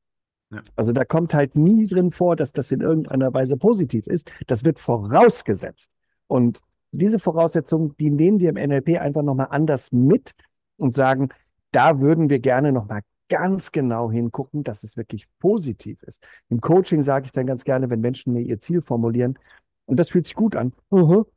Ja. 0.51 0.63
Also 0.77 0.93
da 0.93 1.05
kommt 1.05 1.33
halt 1.35 1.55
nie 1.55 1.87
drin 1.87 2.11
vor, 2.11 2.37
dass 2.37 2.53
das 2.53 2.73
in 2.73 2.81
irgendeiner 2.81 3.33
Weise 3.33 3.57
positiv 3.57 4.07
ist. 4.07 4.31
Das 4.47 4.65
wird 4.65 4.79
vorausgesetzt. 4.79 5.93
Und 6.27 6.61
diese 6.93 7.19
Voraussetzungen, 7.19 7.95
die 7.99 8.11
nehmen 8.11 8.41
wir 8.41 8.51
im 8.51 8.57
NLP 8.57 9.01
einfach 9.01 9.23
nochmal 9.23 9.49
anders 9.51 9.93
mit 9.93 10.33
und 10.77 10.93
sagen, 10.93 11.29
da 11.71 12.01
würden 12.01 12.31
wir 12.31 12.41
gerne 12.41 12.73
nochmal 12.73 13.03
ganz 13.29 13.71
genau 13.71 14.11
hingucken, 14.11 14.65
dass 14.65 14.83
es 14.83 14.97
wirklich 14.97 15.27
positiv 15.39 16.03
ist. 16.03 16.23
Im 16.49 16.61
Coaching 16.61 17.03
sage 17.03 17.27
ich 17.27 17.33
dann 17.33 17.47
ganz 17.47 17.63
gerne, 17.63 17.89
wenn 17.89 18.01
Menschen 18.01 18.33
mir 18.33 18.41
ihr 18.41 18.59
Ziel 18.59 18.83
formulieren, 18.83 19.39
und 19.87 19.97
das 19.97 20.11
fühlt 20.11 20.25
sich 20.25 20.37
gut 20.37 20.55
an, 20.55 20.73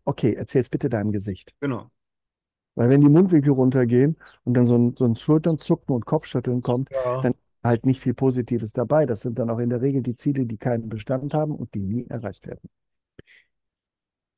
okay, 0.06 0.34
erzähl's 0.36 0.70
bitte 0.70 0.88
deinem 0.88 1.12
Gesicht. 1.12 1.56
Genau. 1.60 1.90
Weil 2.76 2.90
wenn 2.90 3.02
die 3.02 3.10
Mundwinkel 3.10 3.52
runtergehen 3.52 4.16
und 4.44 4.54
dann 4.54 4.68
so 4.68 4.76
ein, 4.76 4.96
so 4.96 5.06
ein 5.06 5.16
Schulternzucken 5.16 5.94
und 5.94 6.06
Kopfschütteln 6.06 6.62
kommt, 6.62 6.92
ja. 6.92 7.22
dann 7.22 7.34
halt 7.64 7.86
nicht 7.86 8.02
viel 8.02 8.14
Positives 8.14 8.74
dabei. 8.74 9.06
Das 9.06 9.22
sind 9.22 9.40
dann 9.40 9.50
auch 9.50 9.60
in 9.60 9.70
der 9.70 9.82
Regel 9.82 10.02
die 10.02 10.16
Ziele, 10.16 10.46
die 10.46 10.58
keinen 10.58 10.90
Bestand 10.90 11.34
haben 11.34 11.56
und 11.56 11.74
die 11.74 11.80
nie 11.80 12.06
erreicht 12.08 12.46
werden. 12.46 12.70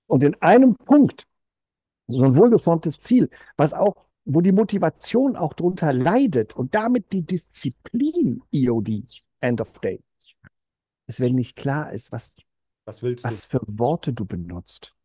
Und 0.08 0.24
in 0.24 0.40
einem 0.42 0.76
Punkt, 0.76 1.26
so 2.08 2.26
ein 2.26 2.36
wohlgeformtes 2.36 3.00
Ziel, 3.00 3.30
was 3.58 3.74
auch, 3.74 4.06
wo 4.26 4.42
die 4.42 4.52
Motivation 4.52 5.36
auch 5.36 5.54
drunter 5.54 5.94
leidet 5.94 6.56
und 6.56 6.76
damit 6.76 7.12
die 7.14 7.24
Disziplin 7.24 8.44
EOD, 8.52 9.04
End 9.40 9.62
of 9.62 9.80
Day, 9.80 10.02
ist, 11.08 11.20
wenn 11.20 11.36
nicht 11.36 11.56
klar 11.56 11.92
ist, 11.94 12.12
was, 12.12 12.36
was, 12.86 13.02
willst 13.02 13.26
was 13.26 13.46
für 13.46 13.62
Worte 13.68 14.14
du 14.14 14.26
benutzt. 14.26 14.96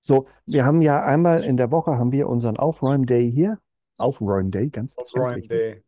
So, 0.00 0.26
wir 0.46 0.64
haben 0.64 0.80
ja 0.80 1.04
einmal 1.04 1.44
in 1.44 1.56
der 1.56 1.70
Woche 1.70 1.98
haben 1.98 2.12
wir 2.12 2.28
unseren 2.28 2.56
Aufräum-Day 2.56 3.30
hier. 3.30 3.58
Aufräum-Day, 3.98 4.68
ganz, 4.70 4.96
Aufräum-Day. 4.96 5.82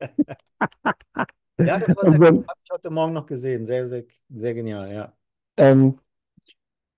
ja, 1.58 1.78
das 1.78 1.96
war 1.96 2.10
sehr 2.10 2.18
gut. 2.18 2.48
Habe 2.48 2.60
ich 2.64 2.70
heute 2.70 2.90
Morgen 2.90 3.12
noch 3.12 3.26
gesehen. 3.26 3.66
Sehr, 3.66 3.86
sehr, 3.86 4.04
sehr 4.28 4.54
genial, 4.54 4.92
ja. 4.92 5.12
Ähm, 5.56 5.98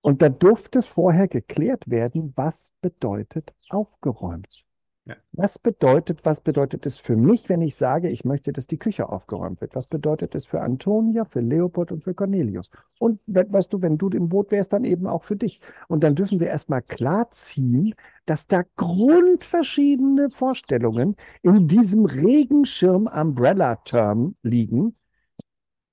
und 0.02 0.21
da 0.21 0.28
durfte 0.28 0.82
vorher 0.82 1.28
geklärt 1.28 1.88
werden, 1.88 2.32
was 2.37 2.73
bedeutet 2.80 3.52
aufgeräumt. 3.68 4.64
Ja. 5.04 5.16
Was 5.32 5.59
bedeutet, 5.59 6.25
was 6.25 6.40
bedeutet 6.40 6.87
es 6.87 6.97
für 6.97 7.16
mich, 7.16 7.49
wenn 7.49 7.61
ich 7.61 7.75
sage, 7.75 8.09
ich 8.09 8.25
möchte, 8.25 8.52
dass 8.52 8.68
die 8.68 8.78
Küche 8.78 9.09
aufgeräumt 9.09 9.61
wird? 9.61 9.75
Was 9.75 9.88
bedeutet 9.88 10.37
es 10.37 10.47
für 10.47 10.61
Antonia, 10.61 11.25
für 11.25 11.40
Leopold 11.40 11.90
und 11.90 12.04
für 12.04 12.14
Cornelius? 12.14 12.71
Und 13.00 13.18
weißt 13.26 13.73
du, 13.73 13.82
wenn 13.82 13.99
du 13.99 14.11
im 14.11 14.28
Boot 14.28 14.52
wärst, 14.52 14.73
dann 14.73 14.85
eben 14.85 15.09
auch 15.09 15.25
für 15.25 15.35
dich. 15.35 15.61
Und 15.88 16.04
dann 16.04 16.14
dürfen 16.14 16.38
wir 16.38 16.47
erstmal 16.47 16.82
klarziehen, 16.82 17.97
dass 18.26 18.47
da 18.47 18.62
grundverschiedene 18.76 20.30
Vorstellungen 20.30 21.16
in 21.42 21.66
diesem 21.66 22.04
Regenschirm-Umbrella-Term 22.04 24.37
liegen, 24.42 24.94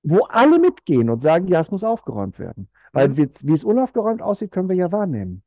wo 0.03 0.19
alle 0.25 0.59
mitgehen 0.59 1.09
und 1.09 1.23
sagen, 1.23 1.47
ja, 1.47 1.61
es 1.61 1.71
muss 1.71 1.83
aufgeräumt 1.83 2.37
werden. 2.37 2.69
Weil 2.93 3.09
mhm. 3.09 3.17
wie, 3.17 3.27
wie 3.41 3.53
es 3.53 3.63
unaufgeräumt 3.63 4.21
aussieht, 4.21 4.51
können 4.51 4.69
wir 4.69 4.75
ja 4.75 4.91
wahrnehmen. 4.91 5.41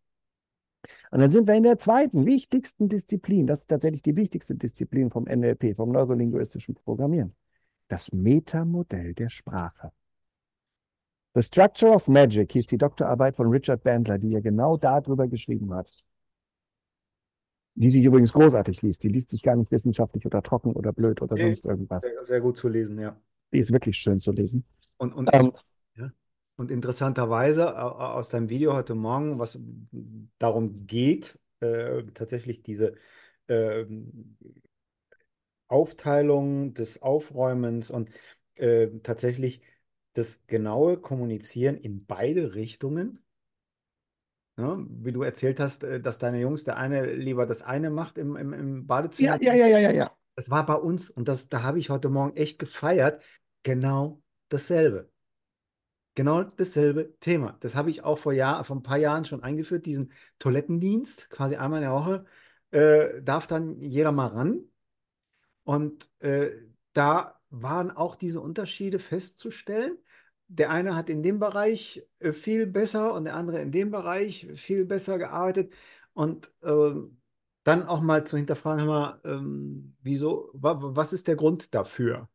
Und 1.10 1.20
dann 1.20 1.30
sind 1.30 1.46
wir 1.46 1.54
in 1.54 1.62
der 1.62 1.78
zweiten, 1.78 2.26
wichtigsten 2.26 2.88
Disziplin. 2.88 3.46
Das 3.46 3.60
ist 3.60 3.68
tatsächlich 3.68 4.02
die 4.02 4.16
wichtigste 4.16 4.54
Disziplin 4.54 5.10
vom 5.10 5.24
NLP, 5.24 5.76
vom 5.76 5.92
neurolinguistischen 5.92 6.74
Programmieren. 6.74 7.34
Das 7.88 8.12
Metamodell 8.12 9.14
der 9.14 9.28
Sprache. 9.28 9.92
The 11.34 11.42
Structure 11.42 11.92
of 11.92 12.08
Magic 12.08 12.52
hieß 12.52 12.66
die 12.66 12.78
Doktorarbeit 12.78 13.36
von 13.36 13.48
Richard 13.48 13.82
Bandler, 13.82 14.18
die 14.18 14.34
er 14.34 14.42
genau 14.42 14.76
darüber 14.76 15.28
geschrieben 15.28 15.72
hat. 15.74 15.96
Die 17.74 17.90
sich 17.90 18.04
übrigens 18.04 18.32
großartig 18.34 18.82
liest. 18.82 19.02
Die 19.02 19.08
liest 19.08 19.30
sich 19.30 19.42
gar 19.42 19.56
nicht 19.56 19.70
wissenschaftlich 19.70 20.26
oder 20.26 20.42
trocken 20.42 20.72
oder 20.72 20.92
blöd 20.92 21.22
oder 21.22 21.38
sonst 21.38 21.64
irgendwas. 21.64 22.02
Sehr, 22.02 22.24
sehr 22.24 22.40
gut 22.42 22.58
zu 22.58 22.68
lesen, 22.68 22.98
ja. 22.98 23.16
Die 23.50 23.58
ist 23.58 23.72
wirklich 23.72 23.96
schön 23.96 24.20
zu 24.20 24.30
lesen. 24.30 24.64
Und, 24.98 25.14
und 25.14 25.30
ähm, 25.32 25.52
und 26.62 26.70
interessanterweise 26.70 27.76
aus 27.76 28.28
deinem 28.28 28.48
Video 28.48 28.72
heute 28.72 28.94
Morgen, 28.94 29.40
was 29.40 29.58
darum 30.38 30.86
geht, 30.86 31.40
äh, 31.58 32.04
tatsächlich 32.14 32.62
diese 32.62 32.94
äh, 33.48 33.84
Aufteilung 35.66 36.72
des 36.72 37.02
Aufräumens 37.02 37.90
und 37.90 38.10
äh, 38.54 38.86
tatsächlich 39.02 39.62
das 40.12 40.46
genaue 40.46 40.98
Kommunizieren 40.98 41.76
in 41.76 42.06
beide 42.06 42.54
Richtungen. 42.54 43.18
Ja, 44.56 44.78
wie 44.78 45.10
du 45.10 45.22
erzählt 45.22 45.58
hast, 45.58 45.82
äh, 45.82 46.00
dass 46.00 46.20
deine 46.20 46.40
Jungs, 46.40 46.62
der 46.62 46.76
eine 46.76 47.12
lieber 47.12 47.44
das 47.44 47.62
eine 47.62 47.90
macht 47.90 48.18
im, 48.18 48.36
im, 48.36 48.52
im 48.52 48.86
Badezimmer. 48.86 49.42
Ja, 49.42 49.54
ja, 49.54 49.66
ja, 49.66 49.78
ja, 49.78 49.90
ja. 49.90 50.16
Das 50.36 50.48
war 50.48 50.64
bei 50.64 50.74
uns 50.74 51.10
und 51.10 51.26
das, 51.26 51.48
da 51.48 51.64
habe 51.64 51.80
ich 51.80 51.90
heute 51.90 52.08
Morgen 52.08 52.36
echt 52.36 52.60
gefeiert. 52.60 53.20
Genau 53.64 54.22
dasselbe. 54.48 55.11
Genau 56.14 56.42
dasselbe 56.42 57.18
Thema. 57.20 57.56
Das 57.60 57.74
habe 57.74 57.88
ich 57.90 58.04
auch 58.04 58.18
vor, 58.18 58.32
Jahr, 58.32 58.62
vor 58.64 58.76
ein 58.76 58.82
paar 58.82 58.98
Jahren 58.98 59.24
schon 59.24 59.42
eingeführt, 59.42 59.86
diesen 59.86 60.12
Toilettendienst, 60.38 61.30
quasi 61.30 61.56
einmal 61.56 61.82
in 61.82 61.88
der 61.88 61.94
Woche, 61.94 62.24
äh, 62.70 63.22
darf 63.22 63.46
dann 63.46 63.80
jeder 63.80 64.12
mal 64.12 64.26
ran. 64.26 64.60
Und 65.64 66.10
äh, 66.20 66.50
da 66.92 67.40
waren 67.48 67.90
auch 67.90 68.16
diese 68.16 68.40
Unterschiede 68.40 68.98
festzustellen. 68.98 69.96
Der 70.48 70.70
eine 70.70 70.94
hat 70.96 71.08
in 71.08 71.22
dem 71.22 71.38
Bereich 71.38 72.06
äh, 72.18 72.32
viel 72.32 72.66
besser 72.66 73.14
und 73.14 73.24
der 73.24 73.36
andere 73.36 73.62
in 73.62 73.70
dem 73.72 73.90
Bereich 73.90 74.48
viel 74.54 74.84
besser 74.84 75.18
gearbeitet. 75.18 75.72
Und 76.12 76.52
ähm, 76.62 77.18
dann 77.64 77.84
auch 77.84 78.00
mal 78.00 78.26
zu 78.26 78.36
hinterfragen, 78.36 78.86
mal, 78.86 79.20
ähm, 79.24 79.96
wieso, 80.02 80.50
wa 80.52 80.76
was 80.80 81.12
ist 81.12 81.28
der 81.28 81.36
Grund 81.36 81.74
dafür? 81.74 82.28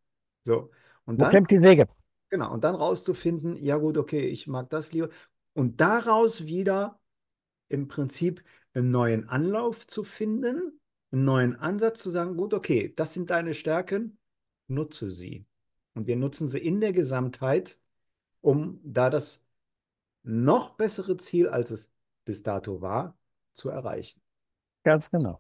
So. 0.44 0.72
Und 1.06 1.18
Wo 1.18 1.24
dann, 1.24 1.32
klemmt 1.32 1.52
die 1.52 1.60
Säge? 1.60 1.88
Genau, 2.30 2.54
und 2.54 2.64
dann 2.64 2.76
rauszufinden, 2.76 3.56
ja 3.56 3.78
gut, 3.78 3.98
okay, 3.98 4.28
ich 4.28 4.48
mag 4.48 4.70
das 4.70 4.92
lieber. 4.92 5.10
Und 5.54 5.80
daraus 5.80 6.46
wieder 6.46 7.00
im 7.70 7.88
Prinzip 7.88 8.44
einen 8.74 8.92
neuen 8.92 9.30
Anlauf 9.30 9.88
zu 9.88 10.04
finden, 10.04 10.80
einen 11.12 11.26
neuen 11.26 11.56
Ansatz 11.56 12.02
zu 12.04 12.10
sagen, 12.10 12.36
gut, 12.36 12.54
okay, 12.54 12.94
das 12.96 13.14
sind 13.14 13.30
deine 13.30 13.54
Stärken, 13.54 14.18
nutze 14.68 15.10
sie. 15.10 15.46
Und 15.94 16.08
wir 16.08 16.16
nutzen 16.16 16.48
sie 16.48 16.60
in 16.60 16.80
der 16.82 16.94
Gesamtheit, 16.94 17.80
um 18.42 18.80
da 18.84 19.10
das 19.10 19.44
noch 20.24 20.72
bessere 20.72 21.18
Ziel, 21.18 21.48
als 21.48 21.72
es 21.72 21.92
bis 22.26 22.44
dato 22.44 22.82
war, 22.82 23.18
zu 23.54 23.70
erreichen. 23.70 24.22
Ganz 24.84 25.10
genau. 25.10 25.40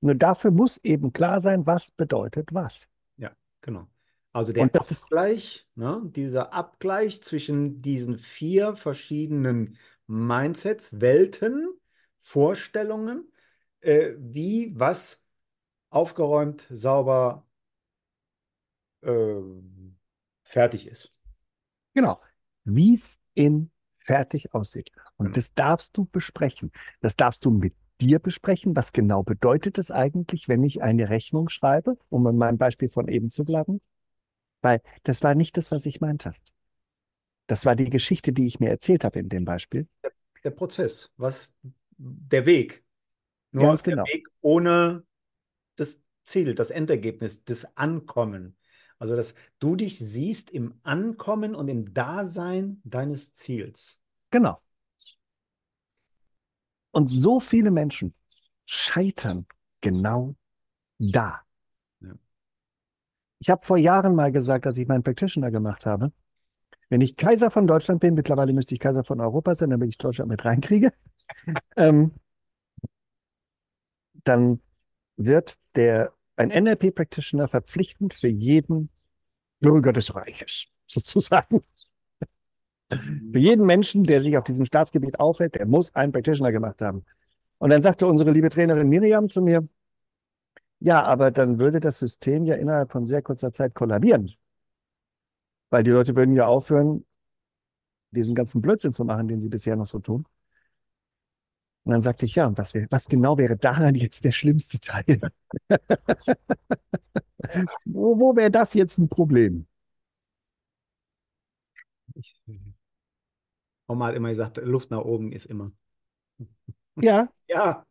Nur 0.00 0.14
dafür 0.14 0.50
muss 0.50 0.76
eben 0.78 1.12
klar 1.12 1.40
sein, 1.40 1.66
was 1.66 1.90
bedeutet 1.90 2.50
was. 2.52 2.88
Ja, 3.16 3.30
genau. 3.60 3.88
Also 4.36 4.52
der 4.52 4.64
Abgleich, 4.64 5.66
ne, 5.76 6.02
dieser 6.04 6.52
Abgleich 6.52 7.22
zwischen 7.22 7.80
diesen 7.80 8.18
vier 8.18 8.76
verschiedenen 8.76 9.78
Mindsets, 10.06 11.00
Welten, 11.00 11.72
Vorstellungen, 12.18 13.32
äh, 13.80 14.12
wie 14.18 14.78
was 14.78 15.24
aufgeräumt, 15.88 16.66
sauber, 16.68 17.46
äh, 19.00 19.40
fertig 20.42 20.86
ist. 20.86 21.14
Genau. 21.94 22.20
Wie 22.64 22.92
es 22.92 23.18
in 23.32 23.70
fertig 24.00 24.52
aussieht. 24.52 24.90
Und 25.16 25.38
das 25.38 25.54
darfst 25.54 25.96
du 25.96 26.04
besprechen. 26.04 26.72
Das 27.00 27.16
darfst 27.16 27.42
du 27.46 27.50
mit 27.50 27.72
dir 28.02 28.18
besprechen. 28.18 28.76
Was 28.76 28.92
genau 28.92 29.22
bedeutet 29.22 29.78
es 29.78 29.90
eigentlich, 29.90 30.46
wenn 30.46 30.62
ich 30.62 30.82
eine 30.82 31.08
Rechnung 31.08 31.48
schreibe, 31.48 31.96
um 32.10 32.26
in 32.26 32.36
meinem 32.36 32.58
Beispiel 32.58 32.90
von 32.90 33.08
eben 33.08 33.30
zu 33.30 33.42
bleiben? 33.42 33.80
Weil 34.62 34.80
das 35.02 35.22
war 35.22 35.34
nicht 35.34 35.56
das, 35.56 35.70
was 35.70 35.86
ich 35.86 36.00
meinte. 36.00 36.34
Das 37.46 37.64
war 37.64 37.76
die 37.76 37.90
Geschichte, 37.90 38.32
die 38.32 38.46
ich 38.46 38.58
mir 38.60 38.70
erzählt 38.70 39.04
habe 39.04 39.18
in 39.18 39.28
dem 39.28 39.44
Beispiel. 39.44 39.86
Der 40.42 40.50
Prozess, 40.50 41.12
was 41.16 41.56
der 41.96 42.46
Weg. 42.46 42.84
Nur 43.52 43.68
Ganz 43.68 43.82
der 43.82 43.94
genau. 43.94 44.04
Weg 44.04 44.28
ohne 44.40 45.04
das 45.76 46.02
Ziel, 46.24 46.54
das 46.54 46.70
Endergebnis, 46.70 47.44
das 47.44 47.76
Ankommen. 47.76 48.56
Also, 48.98 49.14
dass 49.14 49.34
du 49.58 49.76
dich 49.76 49.98
siehst 49.98 50.50
im 50.50 50.74
Ankommen 50.82 51.54
und 51.54 51.68
im 51.68 51.92
Dasein 51.92 52.80
deines 52.84 53.32
Ziels. 53.34 54.00
Genau. 54.30 54.58
Und 56.90 57.08
so 57.08 57.40
viele 57.40 57.70
Menschen 57.70 58.14
scheitern 58.64 59.46
genau 59.82 60.34
da. 60.98 61.45
Ich 63.38 63.50
habe 63.50 63.64
vor 63.64 63.76
Jahren 63.76 64.14
mal 64.14 64.32
gesagt, 64.32 64.66
als 64.66 64.78
ich 64.78 64.88
meinen 64.88 65.02
Practitioner 65.02 65.50
gemacht 65.50 65.86
habe, 65.86 66.12
wenn 66.88 67.00
ich 67.00 67.16
Kaiser 67.16 67.50
von 67.50 67.66
Deutschland 67.66 68.00
bin, 68.00 68.14
mittlerweile 68.14 68.52
müsste 68.52 68.74
ich 68.74 68.80
Kaiser 68.80 69.04
von 69.04 69.20
Europa 69.20 69.54
sein, 69.54 69.70
damit 69.70 69.88
ich 69.88 69.98
Deutschland 69.98 70.30
mit 70.30 70.44
reinkriege, 70.44 70.92
ähm, 71.76 72.12
dann 74.24 74.60
wird 75.16 75.56
der, 75.74 76.12
ein 76.36 76.48
NLP-Practitioner 76.50 77.48
verpflichtend 77.48 78.14
für 78.14 78.28
jeden 78.28 78.90
Bürger 79.60 79.92
des 79.92 80.14
Reiches, 80.14 80.66
sozusagen. 80.86 81.62
Für 82.88 83.38
jeden 83.38 83.66
Menschen, 83.66 84.04
der 84.04 84.20
sich 84.20 84.36
auf 84.36 84.44
diesem 84.44 84.64
Staatsgebiet 84.64 85.18
aufhält, 85.18 85.56
der 85.56 85.66
muss 85.66 85.94
einen 85.94 86.12
Practitioner 86.12 86.52
gemacht 86.52 86.80
haben. 86.82 87.04
Und 87.58 87.70
dann 87.70 87.82
sagte 87.82 88.06
unsere 88.06 88.30
liebe 88.30 88.48
Trainerin 88.48 88.88
Miriam 88.88 89.28
zu 89.28 89.42
mir, 89.42 89.64
ja, 90.80 91.02
aber 91.02 91.30
dann 91.30 91.58
würde 91.58 91.80
das 91.80 91.98
System 91.98 92.44
ja 92.44 92.54
innerhalb 92.56 92.92
von 92.92 93.06
sehr 93.06 93.22
kurzer 93.22 93.52
Zeit 93.52 93.74
kollabieren. 93.74 94.32
Weil 95.70 95.84
die 95.84 95.90
Leute 95.92 96.16
würden 96.16 96.34
ja 96.34 96.46
aufhören, 96.46 97.04
diesen 98.10 98.34
ganzen 98.34 98.60
Blödsinn 98.62 98.92
zu 98.92 99.04
machen, 99.04 99.28
den 99.28 99.40
sie 99.40 99.48
bisher 99.48 99.76
noch 99.76 99.86
so 99.86 99.98
tun. 100.00 100.26
Und 101.84 101.92
dann 101.92 102.02
sagte 102.02 102.26
ich, 102.26 102.34
ja, 102.34 102.46
und 102.46 102.58
was, 102.58 102.74
wär, 102.74 102.86
was 102.90 103.06
genau 103.06 103.38
wäre 103.38 103.56
daran 103.56 103.94
jetzt 103.94 104.24
der 104.24 104.32
schlimmste 104.32 104.80
Teil? 104.80 105.20
wo 107.84 108.18
wo 108.18 108.36
wäre 108.36 108.50
das 108.50 108.74
jetzt 108.74 108.98
ein 108.98 109.08
Problem? 109.08 109.66
Oma 113.88 114.06
hat 114.08 114.14
immer 114.14 114.28
gesagt, 114.30 114.58
Luft 114.58 114.90
nach 114.90 115.04
oben 115.04 115.32
ist 115.32 115.46
immer. 115.46 115.72
Ja, 117.00 117.28
Ja. 117.48 117.86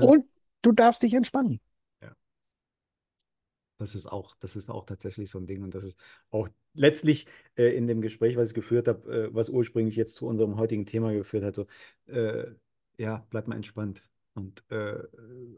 Und 0.00 0.24
du 0.66 0.72
darfst 0.72 1.02
dich 1.02 1.14
entspannen. 1.14 1.60
das 3.78 3.94
ist 3.94 4.06
auch, 4.06 4.34
das 4.40 4.56
ist 4.56 4.70
auch 4.70 4.86
tatsächlich 4.86 5.30
so 5.30 5.38
ein 5.38 5.46
Ding. 5.46 5.62
Und 5.62 5.74
das 5.74 5.84
ist 5.84 5.98
auch 6.30 6.48
letztlich 6.74 7.26
äh, 7.56 7.76
in 7.76 7.86
dem 7.86 8.00
Gespräch, 8.00 8.36
was 8.36 8.48
ich 8.50 8.54
geführt 8.54 8.88
habe, 8.88 9.28
äh, 9.28 9.34
was 9.34 9.48
ursprünglich 9.48 9.96
jetzt 9.96 10.14
zu 10.14 10.26
unserem 10.26 10.56
heutigen 10.56 10.86
Thema 10.86 11.12
geführt 11.12 11.44
hat, 11.44 11.54
so, 11.56 11.66
äh, 12.06 12.46
ja, 12.98 13.26
bleib 13.30 13.48
mal 13.48 13.56
entspannt. 13.56 14.02
Und 14.34 14.64
äh, 14.70 15.02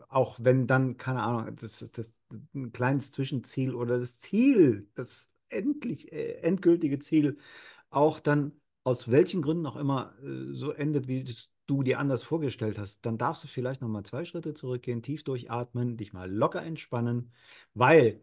auch 0.09 0.39
wenn 0.41 0.67
dann, 0.67 0.97
keine 0.97 1.23
Ahnung, 1.23 1.57
das 1.57 1.83
ist 1.83 1.99
das 1.99 2.21
ein 2.55 2.73
kleines 2.73 3.11
Zwischenziel 3.13 3.75
oder 3.75 3.99
das 3.99 4.19
Ziel, 4.21 4.89
das 4.95 5.29
endlich 5.49 6.13
äh, 6.13 6.35
endgültige 6.43 6.99
Ziel, 6.99 7.37
auch 7.91 8.21
dann 8.21 8.53
aus 8.85 9.11
welchen 9.11 9.43
Gründen 9.43 9.67
auch 9.67 9.77
immer 9.77 10.15
äh, 10.23 10.53
so 10.55 10.73
endet, 10.73 11.09
wie 11.09 11.25
das 11.25 11.53
du 11.69 11.83
dir 11.85 12.01
anders 12.01 12.25
vorgestellt 12.25 12.79
hast, 12.79 13.07
dann 13.07 13.19
darfst 13.19 13.45
du 13.45 13.49
vielleicht 13.49 13.81
noch 13.83 13.89
mal 13.89 14.03
zwei 14.03 14.25
Schritte 14.25 14.55
zurückgehen, 14.55 15.03
tief 15.03 15.23
durchatmen, 15.23 15.97
dich 15.97 16.13
mal 16.13 16.31
locker 16.31 16.63
entspannen, 16.63 17.31
weil 17.75 18.21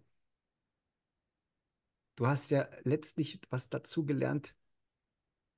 du 2.18 2.28
hast 2.28 2.52
ja 2.52 2.68
letztlich 2.84 3.40
was 3.50 3.70
dazu 3.70 4.06
gelernt, 4.06 4.56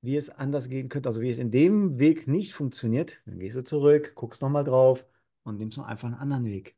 wie 0.02 0.16
es 0.16 0.30
anders 0.30 0.68
gehen 0.68 0.88
könnte. 0.88 1.08
Also 1.08 1.20
wie 1.22 1.30
es 1.30 1.38
in 1.38 1.50
dem 1.50 1.98
Weg 1.98 2.28
nicht 2.28 2.54
funktioniert, 2.54 3.22
dann 3.26 3.38
gehst 3.38 3.56
du 3.56 3.64
zurück, 3.64 4.12
guckst 4.14 4.42
noch 4.42 4.50
mal 4.50 4.64
drauf 4.64 5.06
und 5.42 5.56
nimmst 5.56 5.78
noch 5.78 5.86
einfach 5.86 6.06
einen 6.06 6.16
anderen 6.16 6.44
Weg. 6.44 6.76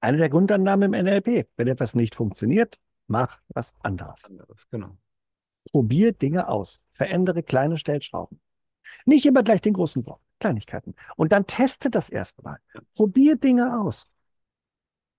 Eine 0.00 0.18
der 0.18 0.30
Grundannahmen 0.30 0.94
im 0.94 1.04
NLP. 1.04 1.48
Wenn 1.56 1.68
etwas 1.68 1.94
nicht 1.94 2.14
funktioniert, 2.14 2.78
mach 3.06 3.40
was 3.48 3.74
anderes. 3.82 4.24
Anderes, 4.30 4.68
genau. 4.70 4.96
Probier 5.70 6.12
Dinge 6.12 6.48
aus. 6.48 6.80
Verändere 6.90 7.42
kleine 7.42 7.76
Stellschrauben. 7.76 8.40
Nicht 9.04 9.26
immer 9.26 9.42
gleich 9.42 9.60
den 9.60 9.74
großen 9.74 10.02
Block. 10.02 10.20
Kleinigkeiten. 10.40 10.94
Und 11.16 11.32
dann 11.32 11.46
teste 11.46 11.90
das 11.90 12.10
erstmal. 12.10 12.58
Probier 12.94 13.36
Dinge 13.36 13.80
aus. 13.80 14.06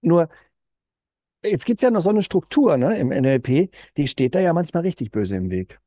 Nur, 0.01 0.29
jetzt 1.43 1.65
gibt 1.65 1.79
es 1.79 1.81
ja 1.81 1.89
noch 1.91 2.01
so 2.01 2.09
eine 2.11 2.21
Struktur 2.21 2.77
ne, 2.77 2.97
im 2.99 3.09
NLP, 3.11 3.71
die 3.97 4.07
steht 4.07 4.35
da 4.35 4.39
ja 4.39 4.53
manchmal 4.53 4.83
richtig 4.83 5.11
böse 5.11 5.35
im 5.35 5.49
Weg. 5.49 5.79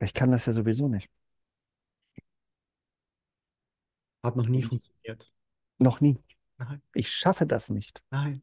Ich 0.00 0.14
kann 0.14 0.30
das 0.30 0.46
ja 0.46 0.52
sowieso 0.52 0.88
nicht. 0.88 1.08
Hat 4.22 4.36
noch 4.36 4.46
nie 4.46 4.62
funktioniert. 4.62 5.32
Noch 5.78 6.00
nie. 6.00 6.18
Nein, 6.58 6.82
Ich 6.92 7.10
schaffe 7.10 7.46
das 7.46 7.70
nicht. 7.70 8.02
nein. 8.10 8.42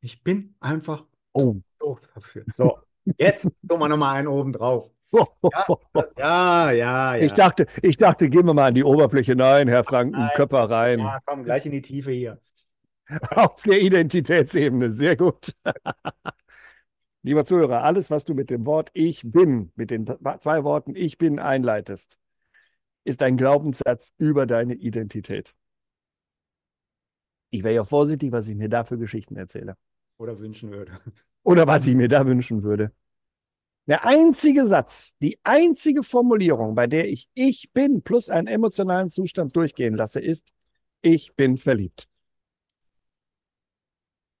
Ich 0.00 0.22
bin 0.22 0.54
einfach 0.60 1.04
Oh. 1.32 1.56
doof 1.78 2.10
dafür. 2.14 2.44
So, 2.52 2.78
jetzt 3.18 3.42
tun 3.68 3.80
wir 3.80 3.88
noch 3.88 3.96
mal 3.96 4.14
einen 4.14 4.28
oben 4.28 4.52
drauf. 4.52 4.90
Ja, 5.12 6.70
ja, 6.70 7.14
ja. 7.14 7.16
Ich 7.16 7.32
dachte, 7.32 7.66
ich 7.82 7.96
dachte, 7.96 8.28
gehen 8.28 8.46
wir 8.46 8.54
mal 8.54 8.68
an 8.68 8.74
die 8.74 8.84
Oberfläche. 8.84 9.36
Nein, 9.36 9.68
Herr 9.68 9.84
Franken, 9.84 10.18
Nein. 10.18 10.30
Köpper 10.34 10.68
rein. 10.70 10.98
Ja, 10.98 11.20
komm, 11.24 11.44
gleich 11.44 11.64
in 11.66 11.72
die 11.72 11.82
Tiefe 11.82 12.10
hier. 12.10 12.40
Auf 13.30 13.62
der 13.62 13.80
Identitätsebene. 13.80 14.90
Sehr 14.90 15.16
gut. 15.16 15.54
Lieber 17.22 17.44
Zuhörer, 17.44 17.82
alles, 17.82 18.10
was 18.10 18.24
du 18.24 18.34
mit 18.34 18.50
dem 18.50 18.66
Wort 18.66 18.90
Ich 18.92 19.22
bin, 19.24 19.72
mit 19.74 19.90
den 19.90 20.06
zwei 20.38 20.64
Worten 20.64 20.94
Ich 20.94 21.18
bin 21.18 21.38
einleitest, 21.38 22.18
ist 23.04 23.22
ein 23.22 23.36
Glaubenssatz 23.36 24.12
über 24.18 24.46
deine 24.46 24.74
Identität. 24.74 25.54
Ich 27.50 27.62
wäre 27.62 27.74
ja 27.74 27.84
vorsichtig, 27.84 28.32
was 28.32 28.48
ich 28.48 28.56
mir 28.56 28.68
da 28.68 28.84
für 28.84 28.98
Geschichten 28.98 29.36
erzähle. 29.36 29.76
Oder 30.18 30.38
wünschen 30.38 30.70
würde. 30.70 31.00
Oder 31.42 31.66
was 31.66 31.86
ich 31.86 31.94
mir 31.94 32.08
da 32.08 32.26
wünschen 32.26 32.62
würde. 32.62 32.92
Der 33.86 34.04
einzige 34.04 34.66
Satz, 34.66 35.14
die 35.22 35.38
einzige 35.44 36.02
Formulierung, 36.02 36.74
bei 36.74 36.86
der 36.88 37.08
ich 37.08 37.28
Ich 37.34 37.70
bin 37.72 38.02
plus 38.02 38.28
einen 38.28 38.48
emotionalen 38.48 39.10
Zustand 39.10 39.54
durchgehen 39.54 39.94
lasse, 39.94 40.20
ist 40.20 40.52
Ich 41.02 41.34
bin 41.36 41.56
verliebt. 41.56 42.08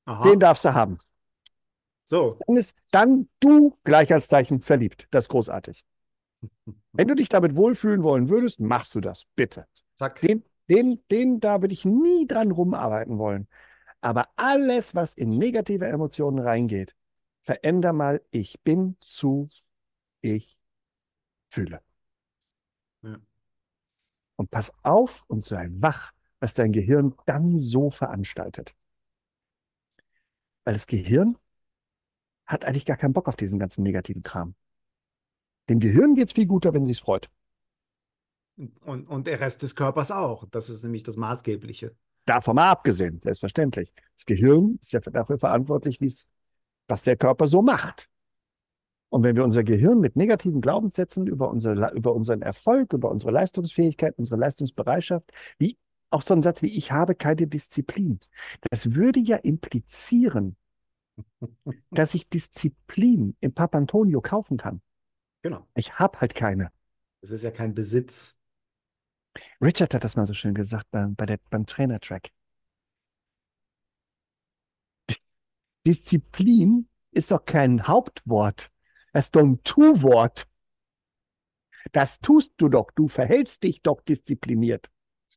Aha. 0.04 0.24
Den 0.24 0.40
darfst 0.40 0.64
du 0.64 0.74
haben. 0.74 0.98
So, 2.04 2.38
Dann 2.46 2.56
ist 2.56 2.76
dann 2.90 3.28
du 3.40 3.76
gleich 3.84 4.12
als 4.12 4.28
Zeichen 4.28 4.60
verliebt. 4.60 5.06
Das 5.10 5.24
ist 5.24 5.28
großartig. 5.28 5.84
Wenn 6.92 7.08
du 7.08 7.14
dich 7.14 7.28
damit 7.28 7.56
wohlfühlen 7.56 8.02
wollen 8.02 8.28
würdest, 8.28 8.60
machst 8.60 8.94
du 8.94 9.00
das, 9.00 9.24
bitte. 9.36 9.66
zack. 9.96 10.20
Den, 10.20 10.44
den, 10.68 11.00
den 11.10 11.40
da 11.40 11.60
würde 11.60 11.74
ich 11.74 11.84
nie 11.84 12.26
dran 12.26 12.50
rumarbeiten 12.50 13.18
wollen. 13.18 13.48
Aber 14.00 14.28
alles, 14.36 14.94
was 14.94 15.14
in 15.14 15.38
negative 15.38 15.86
Emotionen 15.86 16.38
reingeht, 16.38 16.95
veränder 17.46 17.92
mal 17.92 18.20
ich 18.32 18.60
bin 18.62 18.96
zu 18.98 19.48
ich 20.20 20.58
fühle. 21.48 21.80
Ja. 23.02 23.20
Und 24.34 24.50
pass 24.50 24.72
auf 24.82 25.24
und 25.28 25.44
sei 25.44 25.68
wach, 25.70 26.12
was 26.40 26.54
dein 26.54 26.72
Gehirn 26.72 27.14
dann 27.24 27.58
so 27.58 27.90
veranstaltet. 27.90 28.74
Weil 30.64 30.74
das 30.74 30.88
Gehirn 30.88 31.38
hat 32.46 32.64
eigentlich 32.64 32.84
gar 32.84 32.96
keinen 32.96 33.12
Bock 33.12 33.28
auf 33.28 33.36
diesen 33.36 33.60
ganzen 33.60 33.84
negativen 33.84 34.22
Kram. 34.22 34.56
Dem 35.68 35.78
Gehirn 35.78 36.16
geht 36.16 36.26
es 36.26 36.32
viel 36.32 36.46
guter, 36.46 36.74
wenn 36.74 36.84
sie 36.84 36.92
es 36.92 36.98
freut. 36.98 37.30
Und, 38.56 39.06
und 39.06 39.26
der 39.28 39.38
Rest 39.38 39.62
des 39.62 39.76
Körpers 39.76 40.10
auch. 40.10 40.46
Das 40.50 40.68
ist 40.68 40.82
nämlich 40.82 41.04
das 41.04 41.16
Maßgebliche. 41.16 41.94
Davon 42.24 42.56
mal 42.56 42.70
abgesehen, 42.70 43.20
selbstverständlich. 43.20 43.92
Das 44.16 44.26
Gehirn 44.26 44.78
ist 44.80 44.92
ja 44.92 45.00
dafür 45.00 45.38
verantwortlich, 45.38 46.00
wie's, 46.00 46.26
was 46.88 47.02
der 47.02 47.16
Körper 47.16 47.46
so 47.46 47.62
macht. 47.62 48.08
Und 49.08 49.22
wenn 49.22 49.36
wir 49.36 49.44
unser 49.44 49.64
Gehirn 49.64 50.00
mit 50.00 50.16
negativen 50.16 50.60
Glaubenssätzen 50.60 51.26
über, 51.26 51.48
unser, 51.48 51.92
über 51.92 52.14
unseren 52.14 52.42
Erfolg, 52.42 52.92
über 52.92 53.10
unsere 53.10 53.32
Leistungsfähigkeit, 53.32 54.14
unsere 54.18 54.38
Leistungsbereitschaft, 54.40 55.30
wie 55.58 55.78
auch 56.10 56.22
so 56.22 56.34
ein 56.34 56.42
Satz 56.42 56.62
wie 56.62 56.76
ich 56.76 56.92
habe 56.92 57.14
keine 57.14 57.46
Disziplin, 57.46 58.20
das 58.70 58.94
würde 58.94 59.20
ja 59.20 59.36
implizieren, 59.36 60.56
dass 61.90 62.14
ich 62.14 62.28
Disziplin 62.28 63.36
im 63.40 63.52
Papantonio 63.52 64.20
kaufen 64.20 64.56
kann. 64.56 64.80
Genau. 65.42 65.66
Ich 65.74 65.98
habe 65.98 66.20
halt 66.20 66.34
keine. 66.34 66.70
Es 67.20 67.30
ist 67.30 67.42
ja 67.42 67.50
kein 67.50 67.74
Besitz. 67.74 68.36
Richard 69.60 69.94
hat 69.94 70.04
das 70.04 70.16
mal 70.16 70.24
so 70.24 70.34
schön 70.34 70.54
gesagt 70.54 70.90
beim, 70.90 71.14
bei 71.14 71.26
der, 71.26 71.38
beim 71.50 71.66
Trainertrack. 71.66 72.30
Disziplin 75.86 76.88
ist 77.12 77.30
doch 77.30 77.44
kein 77.44 77.86
Hauptwort. 77.86 78.70
Das 79.12 79.26
ist 79.26 79.36
doch 79.36 79.42
ein 79.42 79.62
Tu-Wort. 79.62 80.46
Das 81.92 82.20
tust 82.20 82.52
du 82.56 82.68
doch. 82.68 82.90
Du 82.90 83.08
verhältst 83.08 83.62
dich 83.62 83.82
doch 83.82 84.02
diszipliniert. 84.02 84.90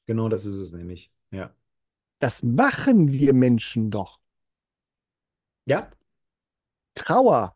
Genau 0.05 0.27
das 0.27 0.45
ist 0.45 0.57
es 0.57 0.73
nämlich. 0.73 1.11
Ja. 1.31 1.53
Das 2.19 2.43
machen 2.43 3.11
wir 3.11 3.33
Menschen 3.33 3.91
doch. 3.91 4.19
Ja, 5.65 5.91
Trauer, 6.99 7.55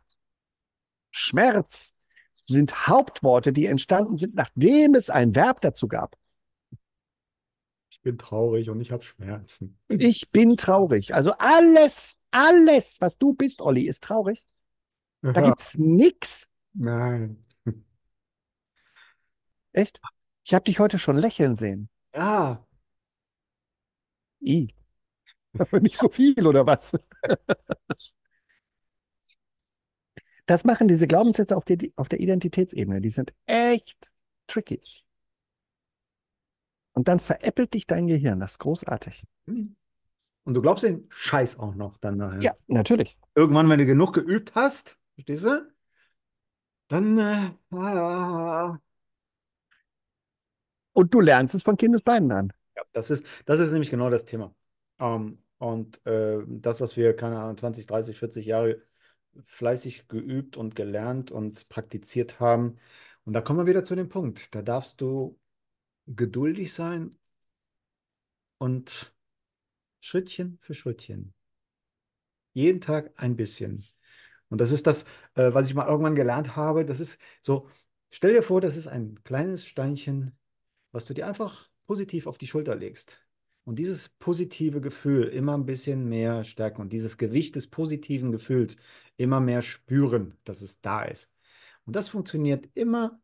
Schmerz 1.12 1.96
sind 2.46 2.88
Hauptworte, 2.88 3.54
die 3.54 3.66
entstanden 3.66 4.18
sind, 4.18 4.36
nachdem 4.36 4.96
es 4.96 5.10
ein 5.10 5.36
Verb 5.36 5.62
dazu 5.62 5.88
gab. 5.88 6.18
Ich 8.04 8.12
bin 8.12 8.18
traurig 8.18 8.70
und 8.70 8.82
ich 8.82 8.92
habe 8.92 9.02
Schmerzen. 9.02 9.80
Ich 9.88 10.30
bin 10.30 10.58
traurig. 10.58 11.16
Also 11.16 11.32
alles, 11.40 12.18
alles, 12.32 13.00
was 13.00 13.18
du 13.18 13.34
bist, 13.34 13.62
Olli, 13.62 13.88
ist 13.88 14.04
traurig. 14.04 14.46
Da 15.22 15.32
Ja. 15.32 15.42
gibt's 15.42 15.78
nix. 15.78 16.50
Nein. 16.74 17.46
Echt? 19.72 20.02
Ich 20.44 20.54
habe 20.54 20.66
dich 20.66 20.80
heute 20.80 21.00
schon 21.00 21.16
lächeln 21.16 21.56
sehen. 21.56 21.88
Ja, 22.14 22.68
I. 24.42 24.68
Aber 25.58 25.80
nicht 25.80 25.98
so 25.98 26.10
viel, 26.10 26.46
oder 26.46 26.66
was? 26.66 26.92
Das 30.46 30.66
machen 30.66 30.88
diese 30.88 31.08
Glaubenssätze 31.08 31.56
auf 31.56 31.64
der, 31.66 31.78
auf 31.96 32.10
der 32.10 32.20
Identitätsebene. 32.20 33.02
Die 33.02 33.10
sind 33.10 33.34
echt 33.46 34.12
tricky. 34.48 34.82
Und 36.94 37.08
dann 37.08 37.20
veräppelt 37.20 37.74
dich 37.74 37.88
dein 37.88 38.08
Gehirn. 38.08 38.40
Das 38.40 38.52
ist 38.52 38.60
großartig. 38.60 39.24
und 39.48 39.76
du 40.46 40.62
glaubst 40.62 40.84
den 40.84 41.08
Scheiß 41.10 41.60
auch 41.60 41.76
noch 41.76 41.98
dann 41.98 42.18
nachher. 42.18 42.42
Ja, 42.42 42.54
natürlich. 42.68 43.18
Irgendwann, 43.36 43.70
wenn 43.70 43.80
du 43.80 43.86
genug 43.86 44.14
geübt 44.14 44.54
hast, 44.56 45.00
verstehst 45.16 45.46
du? 45.46 45.74
Dann, 46.90 47.18
äh, 47.18 47.52
ah, 47.76 48.78
Und 50.94 51.14
du 51.14 51.22
lernst 51.22 51.56
es 51.56 51.64
von 51.64 51.78
Kindesbeinen 51.78 52.32
an. 52.32 52.54
ja, 52.76 52.84
das 52.92 53.10
ist, 53.10 53.26
das 53.46 53.60
ist 53.60 53.72
nämlich 53.72 53.90
genau 53.90 54.10
das 54.10 54.26
Thema. 54.26 54.54
Ähm, 55.00 55.40
und 55.58 56.06
äh, 56.06 56.40
das, 56.48 56.82
was 56.82 56.98
wir, 56.98 57.16
keine 57.16 57.40
Ahnung, 57.40 57.58
20, 57.58 57.88
30, 57.88 58.18
40 58.18 58.46
Jahre 58.46 58.82
fleißig 59.46 60.08
geübt 60.08 60.58
und 60.58 60.76
gelernt 60.76 61.32
und 61.32 61.70
praktiziert 61.70 62.40
haben. 62.40 62.78
Und 63.26 63.34
da 63.34 63.42
kommen 63.42 63.60
wir 63.60 63.68
wieder 63.68 63.84
zu 63.84 63.96
dem 63.96 64.10
Punkt. 64.10 64.54
Da 64.56 64.62
darfst 64.62 65.02
du 65.02 65.40
geduldig 66.08 66.74
sein 66.74 67.18
und 68.58 69.14
Schrittchen 70.00 70.58
für 70.62 70.74
Schrittchen. 70.74 71.34
Jeden 72.54 72.82
Tag 72.82 73.14
ein 73.16 73.36
bisschen. 73.36 73.84
Und 74.50 74.62
das 74.62 74.72
ist 74.72 74.86
das, 74.86 75.06
äh, 75.36 75.54
was 75.54 75.68
ich 75.68 75.74
mal 75.74 75.88
irgendwann 75.88 76.16
gelernt 76.16 76.56
habe. 76.56 76.86
Das 76.86 77.00
ist 77.00 77.20
so, 77.42 77.70
stell 78.12 78.34
dir 78.34 78.44
vor, 78.44 78.62
das 78.62 78.78
ist 78.78 78.88
ein 78.88 79.24
kleines 79.24 79.66
Steinchen, 79.66 80.38
was 80.92 81.06
du 81.06 81.14
dir 81.14 81.28
einfach 81.28 81.70
positiv 81.88 82.28
auf 82.28 82.38
die 82.38 82.48
Schulter 82.48 82.76
legst. 82.76 83.20
Und 83.66 83.80
dieses 83.80 84.10
positive 84.10 84.82
Gefühl 84.82 85.24
immer 85.30 85.58
ein 85.58 85.66
bisschen 85.66 86.08
mehr 86.10 86.44
stärken 86.44 86.82
und 86.82 86.92
dieses 86.92 87.18
Gewicht 87.18 87.56
des 87.56 87.70
positiven 87.70 88.32
Gefühls 88.32 88.78
immer 89.18 89.40
mehr 89.40 89.62
spüren, 89.62 90.38
dass 90.44 90.62
es 90.62 90.82
da 90.82 91.04
ist. 91.04 91.32
Und 91.86 91.96
das 91.96 92.10
funktioniert 92.10 92.70
immer 92.74 93.22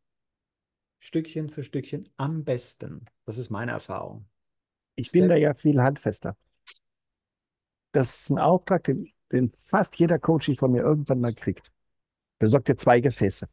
Stückchen 1.00 1.50
für 1.50 1.64
Stückchen 1.64 2.10
am 2.18 2.44
besten. 2.44 3.06
Das 3.26 3.38
ist 3.38 3.50
meine 3.50 3.72
Erfahrung. 3.72 4.26
Ich 4.96 5.12
bin 5.12 5.22
Step- 5.22 5.30
da 5.32 5.36
ja 5.36 5.54
viel 5.54 5.82
handfester. 5.82 6.36
Das 7.92 8.22
ist 8.22 8.30
ein 8.32 8.40
Auftrag, 8.40 8.84
den, 8.86 9.12
den 9.32 9.52
fast 9.58 9.96
jeder 9.98 10.20
Coach 10.20 10.52
von 10.58 10.72
mir 10.72 10.82
irgendwann 10.82 11.22
mal 11.22 11.34
kriegt. 11.34 11.72
Besorg 12.40 12.66
dir 12.66 12.78
zwei 12.78 13.02
Gefäße. 13.02 13.50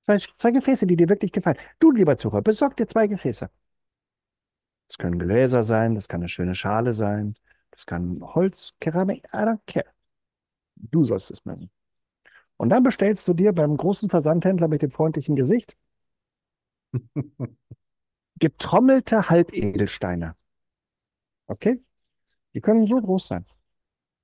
Zwei, 0.00 0.18
zwei 0.18 0.50
Gefäße, 0.52 0.86
die 0.86 0.96
dir 0.96 1.08
wirklich 1.08 1.32
gefallen. 1.32 1.56
Du, 1.78 1.90
lieber 1.92 2.16
Zuhörer, 2.16 2.42
besorg 2.42 2.76
dir 2.76 2.86
zwei 2.88 3.06
Gefäße. 3.06 3.50
Das 4.88 4.98
können 4.98 5.18
Gläser 5.18 5.62
sein, 5.62 5.94
das 5.94 6.08
kann 6.08 6.20
eine 6.20 6.28
schöne 6.28 6.54
Schale 6.54 6.92
sein, 6.92 7.34
das 7.70 7.86
kann 7.86 8.20
Holz, 8.22 8.74
Keramik, 8.80 9.24
I 9.32 9.38
don't 9.38 9.60
care. 9.66 9.86
Du 10.76 11.04
sollst 11.04 11.30
es 11.30 11.44
machen. 11.44 11.70
Und 12.62 12.68
dann 12.68 12.84
bestellst 12.84 13.26
du 13.26 13.34
dir 13.34 13.52
beim 13.52 13.76
großen 13.76 14.08
Versandhändler 14.08 14.68
mit 14.68 14.82
dem 14.82 14.92
freundlichen 14.92 15.34
Gesicht 15.34 15.76
getrommelte 18.38 19.28
Halbedelsteine. 19.28 20.36
Okay? 21.48 21.82
Die 22.54 22.60
können 22.60 22.86
so 22.86 23.00
groß 23.00 23.26
sein. 23.26 23.46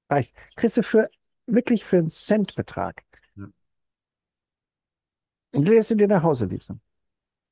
Reicht. 0.08 0.36
Kriegst 0.54 0.76
du 0.76 0.84
für 0.84 1.10
wirklich 1.46 1.84
für 1.84 1.98
einen 1.98 2.10
Centbetrag. 2.10 3.02
Ja. 3.34 3.46
Und 5.54 5.68
lässt 5.68 5.88
sie 5.88 5.96
dir 5.96 6.06
nach 6.06 6.22
Hause 6.22 6.46
liefern. 6.46 6.80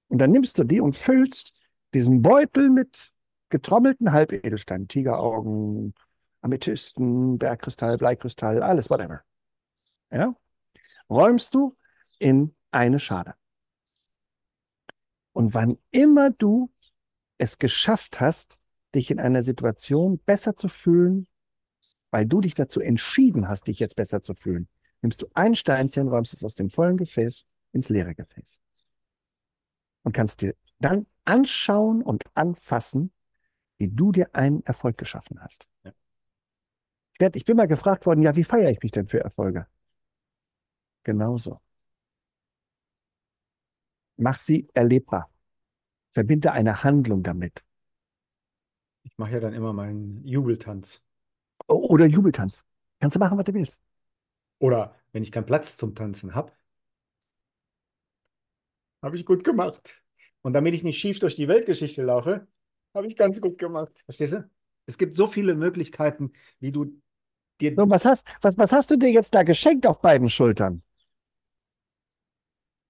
Und 0.06 0.18
dann 0.18 0.30
nimmst 0.30 0.56
du 0.56 0.62
die 0.62 0.80
und 0.80 0.96
füllst 0.96 1.58
diesen 1.94 2.22
Beutel 2.22 2.70
mit 2.70 3.12
getrommelten 3.48 4.12
Halbedelsteinen, 4.12 4.86
Tigeraugen, 4.86 5.94
Amethysten, 6.42 7.38
Bergkristall, 7.38 7.98
Bleikristall, 7.98 8.62
alles, 8.62 8.88
whatever. 8.88 9.24
Ja? 10.12 10.36
Räumst 11.08 11.54
du 11.54 11.76
in 12.18 12.54
eine 12.70 13.00
Schale. 13.00 13.34
Und 15.32 15.54
wann 15.54 15.78
immer 15.90 16.30
du 16.30 16.70
es 17.38 17.58
geschafft 17.58 18.20
hast, 18.20 18.58
dich 18.94 19.10
in 19.10 19.20
einer 19.20 19.42
Situation 19.42 20.18
besser 20.18 20.56
zu 20.56 20.68
fühlen, 20.68 21.26
weil 22.10 22.26
du 22.26 22.40
dich 22.40 22.54
dazu 22.54 22.80
entschieden 22.80 23.48
hast, 23.48 23.68
dich 23.68 23.78
jetzt 23.78 23.96
besser 23.96 24.22
zu 24.22 24.34
fühlen, 24.34 24.68
nimmst 25.02 25.22
du 25.22 25.26
ein 25.34 25.54
Steinchen, 25.54 26.08
räumst 26.08 26.32
es 26.32 26.44
aus 26.44 26.54
dem 26.54 26.70
vollen 26.70 26.96
Gefäß 26.96 27.44
ins 27.72 27.88
leere 27.90 28.14
Gefäß. 28.14 28.62
Und 30.02 30.12
kannst 30.12 30.40
dir 30.40 30.54
dann 30.78 31.06
anschauen 31.24 32.02
und 32.02 32.24
anfassen, 32.34 33.12
wie 33.78 33.88
du 33.88 34.12
dir 34.12 34.34
einen 34.34 34.64
Erfolg 34.64 34.96
geschaffen 34.96 35.42
hast. 35.42 35.66
Ich, 37.12 37.20
werd, 37.20 37.36
ich 37.36 37.44
bin 37.44 37.56
mal 37.56 37.68
gefragt 37.68 38.06
worden, 38.06 38.22
ja, 38.22 38.36
wie 38.36 38.44
feiere 38.44 38.70
ich 38.70 38.80
mich 38.82 38.92
denn 38.92 39.06
für 39.06 39.20
Erfolge? 39.20 39.66
Genauso. 41.06 41.60
Mach 44.16 44.38
sie 44.38 44.66
erlebbar. 44.74 45.30
Verbinde 46.10 46.50
eine 46.50 46.82
Handlung 46.82 47.22
damit. 47.22 47.62
Ich 49.04 49.16
mache 49.16 49.34
ja 49.34 49.38
dann 49.38 49.52
immer 49.52 49.72
meinen 49.72 50.26
Jubeltanz. 50.26 51.04
Oder 51.68 52.06
Jubeltanz. 52.06 52.64
Kannst 52.98 53.14
du 53.14 53.20
machen, 53.20 53.38
was 53.38 53.44
du 53.44 53.54
willst. 53.54 53.84
Oder 54.58 54.96
wenn 55.12 55.22
ich 55.22 55.30
keinen 55.30 55.46
Platz 55.46 55.76
zum 55.76 55.94
Tanzen 55.94 56.34
habe, 56.34 56.50
habe 59.00 59.14
ich 59.14 59.24
gut 59.24 59.44
gemacht. 59.44 60.02
Und 60.42 60.54
damit 60.54 60.74
ich 60.74 60.82
nicht 60.82 60.98
schief 60.98 61.20
durch 61.20 61.36
die 61.36 61.46
Weltgeschichte 61.46 62.02
laufe, 62.02 62.48
habe 62.94 63.06
ich 63.06 63.14
ganz 63.14 63.40
gut 63.40 63.58
gemacht. 63.58 64.02
Verstehst 64.06 64.32
du? 64.32 64.50
Es 64.86 64.98
gibt 64.98 65.14
so 65.14 65.28
viele 65.28 65.54
Möglichkeiten, 65.54 66.32
wie 66.58 66.72
du 66.72 67.00
dir. 67.60 67.76
So, 67.76 67.88
was 67.88 68.04
hast, 68.04 68.26
was, 68.40 68.58
was 68.58 68.72
hast 68.72 68.90
du 68.90 68.96
dir 68.96 69.12
jetzt 69.12 69.36
da 69.36 69.44
geschenkt 69.44 69.86
auf 69.86 70.00
beiden 70.00 70.28
Schultern? 70.28 70.82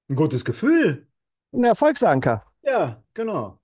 Ein 0.09 0.16
gutes 0.16 0.45
Gefühl. 0.45 1.07
Ein 1.53 1.64
Erfolgsanker. 1.64 2.45
Ja, 2.62 3.03
genau. 3.14 3.61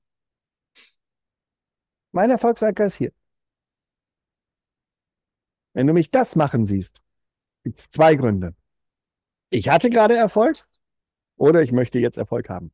Mein 2.12 2.30
Erfolgsanker 2.30 2.84
ist 2.84 2.96
hier. 2.96 3.12
Wenn 5.72 5.86
du 5.86 5.92
mich 5.92 6.10
das 6.10 6.36
machen 6.36 6.66
siehst, 6.66 7.02
gibt 7.64 7.78
es 7.78 7.90
zwei 7.90 8.14
Gründe. 8.14 8.54
Ich 9.50 9.68
hatte 9.68 9.88
gerade 9.88 10.16
Erfolg 10.16 10.66
oder 11.36 11.62
ich 11.62 11.72
möchte 11.72 11.98
jetzt 11.98 12.18
Erfolg 12.18 12.48
haben. 12.48 12.70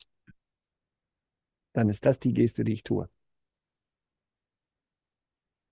Dann 1.73 1.89
ist 1.89 2.07
das 2.07 2.19
die 2.19 2.33
Geste, 2.33 2.65
die 2.65 2.73
ich 2.73 2.83
tue. 2.83 3.09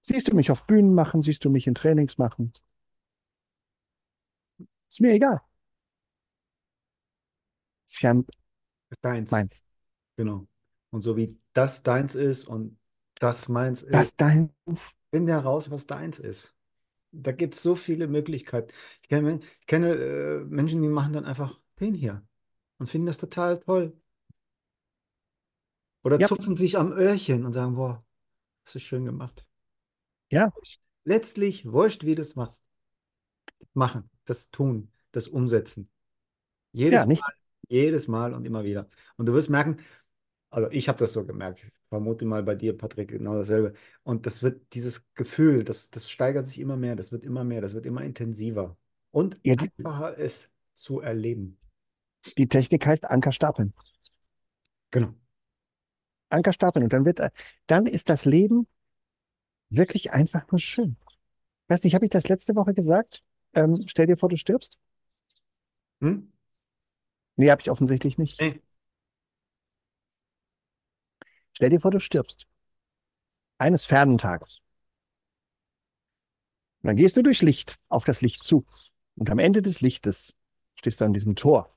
Siehst 0.02 0.28
du 0.28 0.36
mich 0.36 0.52
auf 0.52 0.66
Bühnen 0.66 0.94
machen, 0.94 1.22
siehst 1.22 1.44
du 1.44 1.50
mich 1.50 1.66
in 1.66 1.74
Trainings 1.74 2.16
machen. 2.18 2.52
Ist 4.88 5.00
mir 5.00 5.12
egal. 5.12 5.40
Ist 7.96 8.02
ja 8.02 8.14
Deins. 9.02 9.30
meins. 9.30 9.62
Genau. 10.16 10.48
Und 10.90 11.02
so 11.02 11.16
wie 11.16 11.40
das 11.54 11.82
deins 11.82 12.14
ist 12.14 12.46
und 12.46 12.78
das 13.20 13.48
meins 13.48 13.82
ist, 13.82 14.10
Das 14.10 14.14
deins. 14.16 14.96
finde 15.10 15.32
heraus, 15.32 15.70
was 15.70 15.86
deins 15.86 16.18
ist. 16.18 16.54
Da 17.12 17.32
gibt 17.32 17.54
es 17.54 17.62
so 17.62 17.76
viele 17.76 18.08
Möglichkeiten. 18.08 18.72
Ich 19.02 19.08
kenne, 19.08 19.40
ich 19.60 19.66
kenne 19.66 19.94
äh, 19.94 20.44
Menschen, 20.46 20.82
die 20.82 20.88
machen 20.88 21.14
dann 21.14 21.24
einfach 21.26 21.60
den 21.80 21.94
hier 21.94 22.26
und 22.78 22.88
finden 22.88 23.06
das 23.08 23.18
total 23.18 23.60
toll. 23.60 23.98
Oder 26.04 26.22
Ja. 26.22 26.28
zupfen 26.28 26.56
sich 26.56 26.78
am 26.78 26.90
Öhrchen 26.92 27.44
und 27.44 27.52
sagen, 27.52 27.74
boah, 27.74 28.02
das 28.64 28.76
ist 28.76 28.82
schön 28.84 29.04
gemacht. 29.06 29.46
Ja. 30.30 30.50
Letztlich 31.04 31.64
wurscht, 31.72 32.04
wie 32.04 32.14
du 32.16 32.20
es 32.20 32.36
machst. 32.36 32.62
Machen, 33.74 34.10
das 34.24 34.50
tun, 34.50 34.90
das 35.12 35.28
umsetzen. 35.28 35.88
Jedes 36.72 37.04
Ja, 37.04 37.06
nicht, 37.06 37.26
Mal, 37.26 37.34
jedes 37.68 38.08
Mal 38.08 38.34
und 38.34 38.44
immer 38.46 38.64
wieder. 38.64 38.88
Und 39.16 39.26
du 39.26 39.32
wirst 39.34 39.50
merken, 39.50 39.78
Also 40.50 40.70
ich 40.70 40.88
habe 40.88 40.98
das 40.98 41.12
so 41.12 41.26
gemerkt. 41.26 41.64
Ich 41.64 41.72
vermute 41.90 42.24
mal 42.26 42.42
bei 42.42 42.54
dir, 42.54 42.76
Patrick, 42.76 43.10
genau 43.10 43.34
dasselbe. 43.34 43.74
Und 44.04 44.26
das 44.26 44.42
wird, 44.42 44.74
dieses 44.74 45.12
Gefühl, 45.14 45.64
das, 45.64 45.90
das 45.90 46.10
steigert 46.10 46.46
sich 46.48 46.60
immer 46.60 46.76
mehr, 46.76 46.96
das 46.96 47.12
wird 47.12 47.24
immer 47.24 47.44
mehr, 47.44 47.60
das 47.62 47.74
wird 47.74 47.86
immer 47.86 48.02
intensiver. 48.04 48.76
Und 49.12 49.40
Ja, 49.42 49.54
die, 49.56 49.70
einfacher 49.84 50.18
es 50.18 50.52
zu 50.74 51.00
erleben. 51.00 51.58
die 52.38 52.46
Technik 52.48 52.86
heißt 52.86 53.04
Anker 53.10 53.32
stapeln. 53.32 53.74
Genau. 54.90 55.14
Anker 56.30 56.52
stapeln. 56.52 56.84
Und 56.84 56.92
dann 56.92 57.04
wird, 57.04 57.20
dann 57.66 57.86
ist 57.86 58.08
das 58.08 58.24
Leben 58.24 58.66
wirklich 59.70 60.12
einfach 60.12 60.50
nur 60.50 60.58
schön. 60.58 60.96
Weißt 61.68 61.84
du, 61.84 61.88
ich 61.88 61.94
habe 61.96 62.04
ich 62.06 62.10
das 62.10 62.28
letzte 62.28 62.54
Woche 62.56 62.74
gesagt? 62.74 63.22
Ähm, 63.54 63.82
stell 63.88 64.06
dir 64.06 64.16
vor, 64.16 64.28
du 64.28 64.36
stirbst. 64.36 64.78
Hm? 66.00 66.18
Nee, 67.36 67.50
habe 67.50 67.60
ich 67.60 67.70
offensichtlich 67.70 68.18
nicht. 68.18 68.40
Nee. 68.40 68.60
Stell 71.52 71.70
dir 71.70 71.80
vor, 71.80 71.90
du 71.90 72.00
stirbst. 72.00 72.46
Eines 73.58 73.84
fernen 73.84 74.18
Tages. 74.18 74.60
Und 76.82 76.88
dann 76.88 76.96
gehst 76.96 77.16
du 77.16 77.22
durch 77.22 77.42
Licht 77.42 77.78
auf 77.88 78.04
das 78.04 78.20
Licht 78.20 78.44
zu. 78.44 78.66
Und 79.16 79.30
am 79.30 79.38
Ende 79.38 79.62
des 79.62 79.80
Lichtes 79.80 80.34
stehst 80.74 81.00
du 81.00 81.04
an 81.04 81.12
diesem 81.12 81.36
Tor. 81.36 81.74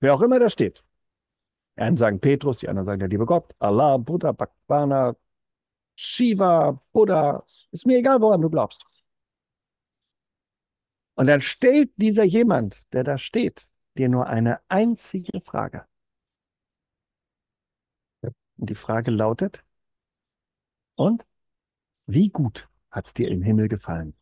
Wer 0.00 0.14
auch 0.14 0.22
immer 0.22 0.38
da 0.38 0.50
steht. 0.50 0.82
Die 1.76 1.82
einen 1.82 1.96
sagen 1.96 2.20
Petrus, 2.20 2.58
die 2.58 2.68
anderen 2.68 2.86
sagen 2.86 3.00
der 3.00 3.08
liebe 3.08 3.26
Gott, 3.26 3.54
Allah, 3.58 3.96
Buddha, 3.96 4.32
Bhagwana, 4.32 5.16
Shiva, 5.96 6.78
Buddha. 6.92 7.44
Ist 7.72 7.86
mir 7.86 7.98
egal, 7.98 8.20
woran 8.20 8.40
du 8.40 8.50
glaubst. 8.50 8.84
Und 11.14 11.26
dann 11.26 11.40
stellt 11.40 11.90
dieser 11.96 12.24
jemand, 12.24 12.92
der 12.92 13.04
da 13.04 13.18
steht, 13.18 13.73
dir 13.96 14.08
nur 14.08 14.26
eine 14.26 14.60
einzige 14.68 15.40
Frage. 15.40 15.86
Und 18.56 18.70
die 18.70 18.74
Frage 18.74 19.10
lautet, 19.10 19.64
und 20.96 21.26
wie 22.06 22.28
gut 22.28 22.68
hat 22.90 23.06
es 23.06 23.14
dir 23.14 23.28
im 23.28 23.42
Himmel 23.42 23.68
gefallen? 23.68 24.14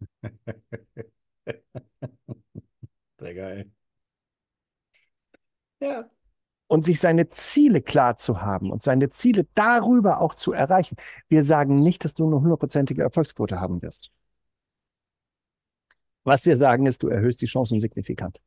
Sehr 3.18 3.34
geil. 3.34 3.70
Ja. 5.80 6.10
Und 6.66 6.84
sich 6.84 7.00
seine 7.00 7.28
Ziele 7.28 7.80
klar 7.82 8.16
zu 8.18 8.42
haben 8.42 8.70
und 8.70 8.82
seine 8.82 9.10
Ziele 9.10 9.46
darüber 9.54 10.20
auch 10.20 10.34
zu 10.34 10.52
erreichen. 10.52 10.96
Wir 11.28 11.42
sagen 11.44 11.80
nicht, 11.80 12.04
dass 12.04 12.14
du 12.14 12.26
eine 12.26 12.40
hundertprozentige 12.40 13.02
Erfolgsquote 13.02 13.60
haben 13.60 13.80
wirst. 13.82 14.10
Was 16.24 16.44
wir 16.44 16.56
sagen 16.56 16.86
ist, 16.86 17.02
du 17.02 17.08
erhöhst 17.08 17.40
die 17.40 17.46
Chancen 17.46 17.80
signifikant. 17.80 18.40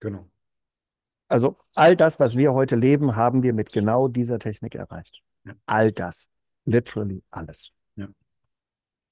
Genau. 0.00 0.28
Also 1.28 1.56
all 1.74 1.96
das, 1.96 2.20
was 2.20 2.36
wir 2.36 2.52
heute 2.52 2.76
leben, 2.76 3.16
haben 3.16 3.42
wir 3.42 3.52
mit 3.52 3.72
genau 3.72 4.08
dieser 4.08 4.38
Technik 4.38 4.74
erreicht. 4.74 5.22
Ja. 5.44 5.54
All 5.66 5.92
das. 5.92 6.28
Literally 6.64 7.22
alles. 7.30 7.72
Ja. 7.96 8.08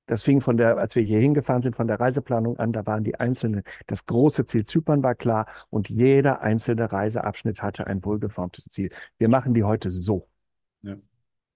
Das 0.06 0.22
fing 0.22 0.40
von 0.40 0.56
der, 0.56 0.76
als 0.76 0.94
wir 0.96 1.02
hier 1.02 1.18
hingefahren 1.18 1.62
sind, 1.62 1.76
von 1.76 1.86
der 1.86 1.98
Reiseplanung 1.98 2.58
an, 2.58 2.72
da 2.72 2.86
waren 2.86 3.04
die 3.04 3.18
einzelnen, 3.18 3.62
das 3.86 4.06
große 4.06 4.44
Ziel 4.44 4.64
Zypern 4.64 5.02
war 5.02 5.14
klar 5.14 5.46
und 5.70 5.88
jeder 5.88 6.40
einzelne 6.40 6.92
Reiseabschnitt 6.92 7.62
hatte 7.62 7.86
ein 7.86 8.04
wohlgeformtes 8.04 8.66
Ziel. 8.66 8.90
Wir 9.18 9.28
machen 9.28 9.54
die 9.54 9.64
heute 9.64 9.90
so. 9.90 10.28
Ja. 10.82 10.96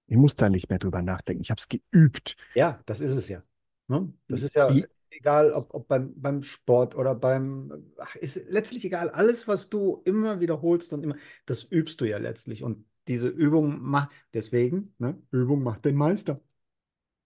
Ich 0.06 0.16
muss 0.16 0.36
da 0.36 0.48
nicht 0.48 0.70
mehr 0.70 0.78
drüber 0.78 1.02
nachdenken. 1.02 1.42
Ich 1.42 1.50
habe 1.50 1.58
es 1.58 1.68
geübt. 1.68 2.36
Ja, 2.54 2.80
das 2.86 3.00
ist 3.00 3.14
es 3.14 3.28
ja. 3.28 3.42
Ne? 3.88 4.12
Das 4.28 4.42
ist 4.42 4.54
ja 4.54 4.70
egal, 5.10 5.52
ob, 5.52 5.74
ob 5.74 5.88
beim, 5.88 6.12
beim 6.16 6.42
Sport 6.42 6.94
oder 6.96 7.14
beim, 7.14 7.92
ach, 7.98 8.14
ist 8.16 8.48
letztlich 8.50 8.84
egal. 8.84 9.10
Alles, 9.10 9.48
was 9.48 9.68
du 9.68 10.02
immer 10.04 10.40
wiederholst 10.40 10.92
und 10.92 11.02
immer, 11.02 11.16
das 11.46 11.64
übst 11.64 12.00
du 12.00 12.04
ja 12.04 12.18
letztlich. 12.18 12.62
Und 12.62 12.84
diese 13.08 13.28
Übung 13.28 13.80
macht, 13.80 14.10
deswegen, 14.34 14.94
ne, 14.98 15.20
Übung 15.30 15.62
macht 15.62 15.84
den 15.84 15.96
Meister. 15.96 16.40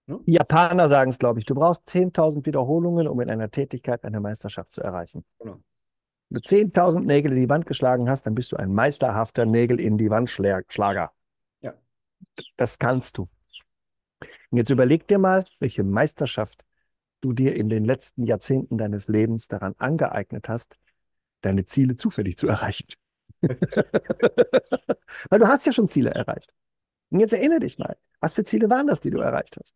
Ne? 0.06 0.20
Die 0.26 0.32
Japaner 0.32 0.88
sagen 0.88 1.10
es, 1.10 1.18
glaube 1.18 1.38
ich. 1.38 1.44
Du 1.44 1.54
brauchst 1.54 1.88
10.000 1.88 2.46
Wiederholungen, 2.46 3.06
um 3.08 3.20
in 3.20 3.30
einer 3.30 3.50
Tätigkeit 3.50 4.04
eine 4.04 4.20
Meisterschaft 4.20 4.72
zu 4.72 4.80
erreichen. 4.80 5.24
Genau. 5.38 5.60
Wenn 6.28 6.40
du 6.40 6.48
10.000 6.48 7.00
Nägel 7.00 7.32
in 7.32 7.40
die 7.42 7.48
Wand 7.48 7.66
geschlagen 7.66 8.08
hast, 8.08 8.26
dann 8.26 8.34
bist 8.34 8.52
du 8.52 8.56
ein 8.56 8.72
meisterhafter 8.72 9.44
Nägel 9.44 9.78
in 9.78 9.98
die 9.98 10.10
Wand 10.10 10.30
Schlager. 10.30 11.12
Ja. 11.60 11.74
Das 12.56 12.78
kannst 12.78 13.18
du. 13.18 13.28
Und 14.50 14.58
jetzt 14.58 14.70
überleg 14.70 15.06
dir 15.08 15.18
mal, 15.18 15.44
welche 15.60 15.84
Meisterschaft 15.84 16.64
du 17.22 17.32
dir 17.32 17.56
in 17.56 17.70
den 17.70 17.86
letzten 17.86 18.24
Jahrzehnten 18.24 18.76
deines 18.76 19.08
Lebens 19.08 19.48
daran 19.48 19.74
angeeignet 19.78 20.48
hast, 20.48 20.78
deine 21.40 21.64
Ziele 21.64 21.96
zufällig 21.96 22.36
zu 22.36 22.48
erreichen. 22.48 22.88
Weil 23.42 25.38
du 25.38 25.46
hast 25.46 25.64
ja 25.64 25.72
schon 25.72 25.88
Ziele 25.88 26.10
erreicht. 26.10 26.52
Und 27.10 27.20
jetzt 27.20 27.32
erinnere 27.32 27.60
dich 27.60 27.78
mal, 27.78 27.96
was 28.20 28.34
für 28.34 28.44
Ziele 28.44 28.68
waren 28.68 28.86
das, 28.86 29.00
die 29.00 29.10
du 29.10 29.18
erreicht 29.18 29.56
hast? 29.58 29.74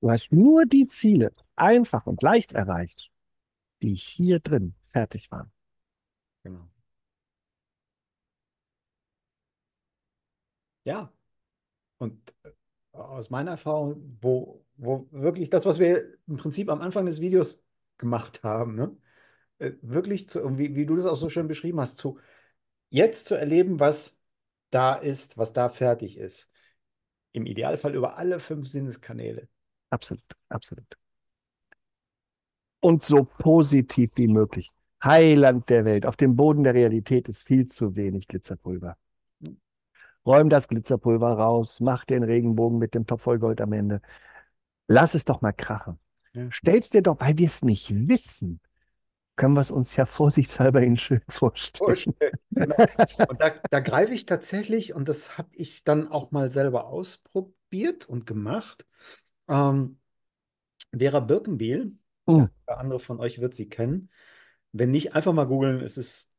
Du 0.00 0.10
hast 0.10 0.32
nur 0.32 0.66
die 0.66 0.86
Ziele 0.86 1.32
einfach 1.54 2.06
und 2.06 2.22
leicht 2.22 2.52
erreicht, 2.52 3.10
die 3.82 3.94
hier 3.94 4.40
drin 4.40 4.74
fertig 4.86 5.30
waren. 5.30 5.50
Genau. 6.42 6.68
Ja. 10.84 11.12
Und 11.98 12.34
äh, 12.44 12.52
aus 12.92 13.30
meiner 13.30 13.52
Erfahrung, 13.52 14.18
wo, 14.20 14.65
wo 14.76 15.08
wirklich 15.10 15.50
das, 15.50 15.64
was 15.64 15.78
wir 15.78 16.04
im 16.26 16.36
Prinzip 16.36 16.68
am 16.70 16.80
Anfang 16.80 17.06
des 17.06 17.20
Videos 17.20 17.64
gemacht 17.98 18.42
haben, 18.42 18.74
ne? 18.74 18.96
Äh, 19.58 19.72
wirklich 19.82 20.28
zu, 20.28 20.58
wie, 20.58 20.74
wie 20.74 20.86
du 20.86 20.96
das 20.96 21.06
auch 21.06 21.16
so 21.16 21.30
schön 21.30 21.48
beschrieben 21.48 21.80
hast, 21.80 21.98
zu 21.98 22.18
jetzt 22.90 23.26
zu 23.26 23.34
erleben, 23.34 23.80
was 23.80 24.18
da 24.70 24.94
ist, 24.94 25.38
was 25.38 25.52
da 25.52 25.68
fertig 25.68 26.18
ist. 26.18 26.50
Im 27.32 27.46
Idealfall 27.46 27.94
über 27.94 28.16
alle 28.16 28.40
fünf 28.40 28.68
Sinneskanäle. 28.68 29.48
Absolut, 29.90 30.24
absolut. 30.48 30.96
Und 32.80 33.02
so 33.02 33.24
positiv 33.24 34.12
wie 34.16 34.28
möglich. 34.28 34.70
Heiland 35.02 35.68
der 35.68 35.84
Welt. 35.84 36.06
Auf 36.06 36.16
dem 36.16 36.36
Boden 36.36 36.64
der 36.64 36.74
Realität 36.74 37.28
ist 37.28 37.42
viel 37.42 37.66
zu 37.66 37.96
wenig 37.96 38.28
Glitzerpulver. 38.28 38.96
Räum 40.24 40.48
das 40.48 40.66
Glitzerpulver 40.66 41.34
raus, 41.34 41.80
mach 41.80 42.04
den 42.04 42.24
Regenbogen 42.24 42.78
mit 42.78 42.94
dem 42.94 43.06
Topf 43.06 43.22
voll 43.22 43.38
Gold 43.38 43.60
am 43.60 43.72
Ende. 43.72 44.00
Lass 44.88 45.14
es 45.14 45.24
doch 45.24 45.40
mal 45.40 45.52
krachen. 45.52 45.98
Ja. 46.32 46.46
Stell's 46.50 46.90
dir 46.90 47.02
doch, 47.02 47.20
weil 47.20 47.38
wir 47.38 47.46
es 47.46 47.62
nicht 47.62 48.08
wissen, 48.08 48.60
können 49.36 49.54
wir 49.54 49.60
es 49.60 49.70
uns 49.70 49.96
ja 49.96 50.06
vorsichtshalber 50.06 50.82
in 50.82 50.96
schön 50.96 51.22
vorstellen. 51.28 52.14
Genau. 52.50 52.76
Und 53.28 53.40
da, 53.40 53.50
da 53.70 53.80
greife 53.80 54.14
ich 54.14 54.26
tatsächlich, 54.26 54.94
und 54.94 55.08
das 55.08 55.36
habe 55.38 55.48
ich 55.52 55.84
dann 55.84 56.08
auch 56.08 56.30
mal 56.30 56.50
selber 56.50 56.86
ausprobiert 56.86 58.08
und 58.08 58.26
gemacht. 58.26 58.86
Ähm, 59.48 59.98
Vera 60.96 61.20
Birkenbiel, 61.20 61.92
Mm. 62.28 62.46
der 62.68 62.78
andere 62.78 62.98
von 62.98 63.20
euch 63.20 63.40
wird 63.40 63.54
sie 63.54 63.68
kennen. 63.68 64.10
Wenn 64.72 64.90
nicht, 64.90 65.14
einfach 65.14 65.32
mal 65.32 65.46
googeln, 65.46 65.80
es 65.80 65.96
ist 65.96 66.32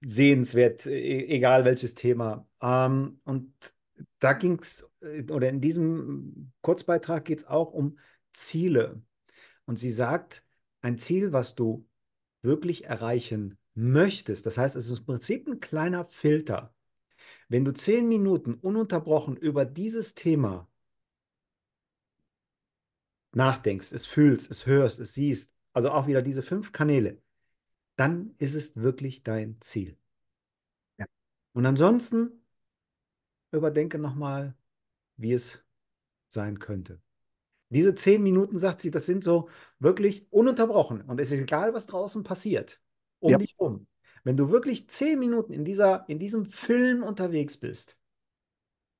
sehenswert, 0.00 0.86
e- 0.86 1.26
egal 1.28 1.64
welches 1.64 1.94
Thema. 1.94 2.46
Ähm, 2.62 3.20
und 3.24 3.52
da 4.18 4.32
ging 4.32 4.58
es, 4.60 4.88
oder 5.30 5.48
in 5.48 5.60
diesem 5.60 6.52
Kurzbeitrag 6.62 7.24
geht 7.24 7.38
es 7.40 7.46
auch 7.46 7.72
um 7.72 7.98
Ziele. 8.32 9.02
Und 9.64 9.78
sie 9.78 9.90
sagt, 9.90 10.44
ein 10.80 10.98
Ziel, 10.98 11.32
was 11.32 11.54
du 11.54 11.86
wirklich 12.42 12.84
erreichen 12.84 13.58
möchtest, 13.74 14.46
das 14.46 14.58
heißt, 14.58 14.76
es 14.76 14.90
ist 14.90 15.00
im 15.00 15.06
Prinzip 15.06 15.46
ein 15.48 15.60
kleiner 15.60 16.06
Filter. 16.06 16.74
Wenn 17.48 17.64
du 17.64 17.72
zehn 17.72 18.08
Minuten 18.08 18.54
ununterbrochen 18.54 19.36
über 19.36 19.64
dieses 19.64 20.14
Thema 20.14 20.68
nachdenkst, 23.32 23.92
es 23.92 24.06
fühlst, 24.06 24.50
es 24.50 24.66
hörst, 24.66 24.98
es 25.00 25.14
siehst, 25.14 25.54
also 25.72 25.90
auch 25.90 26.06
wieder 26.06 26.22
diese 26.22 26.42
fünf 26.42 26.72
Kanäle, 26.72 27.20
dann 27.96 28.34
ist 28.38 28.54
es 28.54 28.76
wirklich 28.76 29.22
dein 29.22 29.60
Ziel. 29.60 29.96
Ja. 30.98 31.06
Und 31.52 31.66
ansonsten 31.66 32.45
überdenke 33.52 33.98
nochmal, 33.98 34.54
wie 35.16 35.32
es 35.32 35.64
sein 36.28 36.58
könnte. 36.58 37.00
Diese 37.70 37.94
zehn 37.94 38.22
Minuten, 38.22 38.58
sagt 38.58 38.80
sie, 38.80 38.90
das 38.90 39.06
sind 39.06 39.24
so 39.24 39.48
wirklich 39.78 40.30
ununterbrochen. 40.32 41.02
Und 41.02 41.20
es 41.20 41.32
ist 41.32 41.40
egal, 41.40 41.74
was 41.74 41.86
draußen 41.86 42.22
passiert, 42.22 42.80
um 43.18 43.32
Ja. 43.32 43.38
dich 43.38 43.56
rum. 43.58 43.86
Wenn 44.24 44.36
du 44.36 44.50
wirklich 44.50 44.88
zehn 44.88 45.18
Minuten 45.18 45.52
in, 45.52 45.64
dieser, 45.64 46.08
in 46.08 46.18
diesem 46.18 46.46
Film 46.46 47.02
unterwegs 47.02 47.56
bist, 47.56 47.98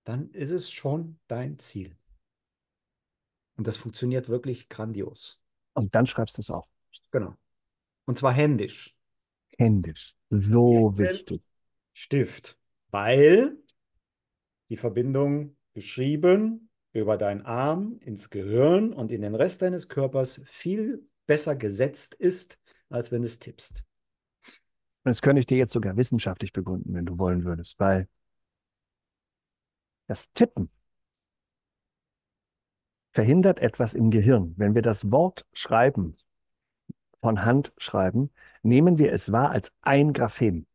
dann 0.05 0.31
ist 0.31 0.53
es 0.53 0.71
schon 0.71 1.19
dein 1.27 1.59
Ziel. 1.59 1.97
Und 3.57 3.67
das 3.67 3.77
funktioniert 3.77 4.29
wirklich 4.29 4.69
grandios. 4.69 5.41
Und 5.75 5.95
dann 5.95 6.07
schreibst 6.07 6.37
du 6.39 6.41
es 6.43 6.51
auf. 6.51 6.67
Genau. 7.11 7.37
Und 8.05 8.19
zwar 8.19 8.33
händisch. 8.33 8.97
Händisch. 9.59 10.15
So 10.31 10.97
wichtig. 10.97 11.43
Stift. 11.93 12.59
Weil 12.91 13.57
die 14.69 14.77
Verbindung 14.77 15.57
geschrieben 15.75 16.71
über 16.93 17.17
deinen 17.17 17.43
Arm 17.43 17.99
ins 18.01 18.31
Gehirn 18.31 18.93
und 18.93 19.13
in 19.13 19.21
den 19.21 19.35
Rest 19.35 19.63
deines 19.63 19.89
Körpers 19.89 20.43
viel 20.47 21.07
besser 21.27 21.57
gesetzt 21.57 22.15
ist, 22.15 22.59
als 22.89 23.13
wenn 23.13 23.23
es 23.23 23.39
tippst. 23.39 23.85
Das 25.05 25.23
könnte 25.23 25.41
ich 25.41 25.47
dir 25.47 25.59
jetzt 25.59 25.73
sogar 25.73 25.97
wissenschaftlich 25.97 26.53
begründen, 26.53 26.95
wenn 26.95 27.07
du 27.07 27.19
wollen 27.19 27.45
würdest, 27.45 27.79
weil 27.79 28.09
Das 30.09 30.33
Tippen 30.33 30.71
verhindert 33.13 33.61
etwas 33.61 33.95
im 33.95 34.11
Gehirn. 34.11 34.55
Wenn 34.57 34.75
wir 34.75 34.83
das 34.83 35.11
Wort 35.11 35.47
schreiben, 35.53 36.17
von 37.21 37.45
Hand 37.45 37.73
schreiben, 37.79 38.31
nehmen 38.63 38.99
wir 38.99 39.13
es 39.13 39.33
wahr 39.33 39.51
als 39.51 39.73
ein 39.81 40.13
Graphem, 40.13 40.67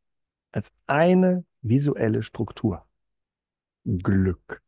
als 0.51 0.71
eine 0.85 1.45
visuelle 1.61 2.23
Struktur. 2.23 2.85
Glück. 3.85 4.61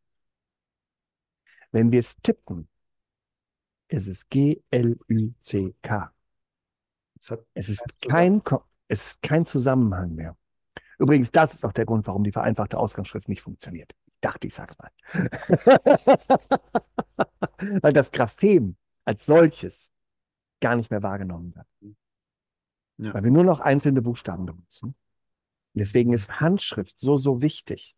Wenn 1.71 1.91
wir 1.91 1.99
es 1.99 2.15
tippen, 2.17 2.67
ist 3.87 4.07
es 4.07 4.27
G-L-U-C-K. 4.29 6.13
Es 7.53 7.69
ist 7.69 7.85
kein, 8.09 8.41
es 8.87 9.07
ist 9.07 9.21
kein 9.21 9.45
Zusammenhang 9.45 10.15
mehr. 10.15 10.35
Übrigens, 10.99 11.31
das 11.31 11.53
ist 11.53 11.65
auch 11.65 11.73
der 11.73 11.85
Grund, 11.85 12.07
warum 12.07 12.23
die 12.23 12.31
vereinfachte 12.31 12.77
Ausgangsschrift 12.77 13.29
nicht 13.29 13.41
funktioniert. 13.41 13.93
Ich 14.07 14.13
dachte, 14.21 14.47
ich 14.47 14.53
sag's 14.53 14.77
mal. 14.77 14.91
Weil 17.81 17.93
das 17.93 18.11
Graphem 18.11 18.75
als 19.05 19.25
solches 19.25 19.91
gar 20.59 20.75
nicht 20.75 20.91
mehr 20.91 21.03
wahrgenommen 21.03 21.55
wird. 21.55 21.95
Ja. 22.97 23.13
Weil 23.13 23.23
wir 23.23 23.31
nur 23.31 23.43
noch 23.43 23.59
einzelne 23.59 24.01
Buchstaben 24.01 24.45
benutzen. 24.45 24.95
Deswegen 25.73 26.13
ist 26.13 26.39
Handschrift 26.39 26.99
so, 26.99 27.17
so 27.17 27.41
wichtig. 27.41 27.95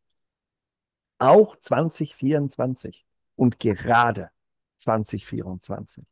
Auch 1.17 1.55
2024 1.57 3.05
und 3.35 3.59
gerade 3.59 4.29
2024. 4.77 6.03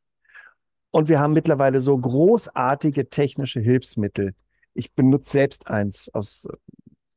Und 0.92 1.10
wir 1.10 1.20
haben 1.20 1.34
mittlerweile 1.34 1.80
so 1.80 1.98
großartige 1.98 3.10
technische 3.10 3.60
Hilfsmittel. 3.60 4.36
Ich 4.74 4.94
benutze 4.94 5.32
selbst 5.32 5.68
eins 5.68 6.10
aus 6.14 6.48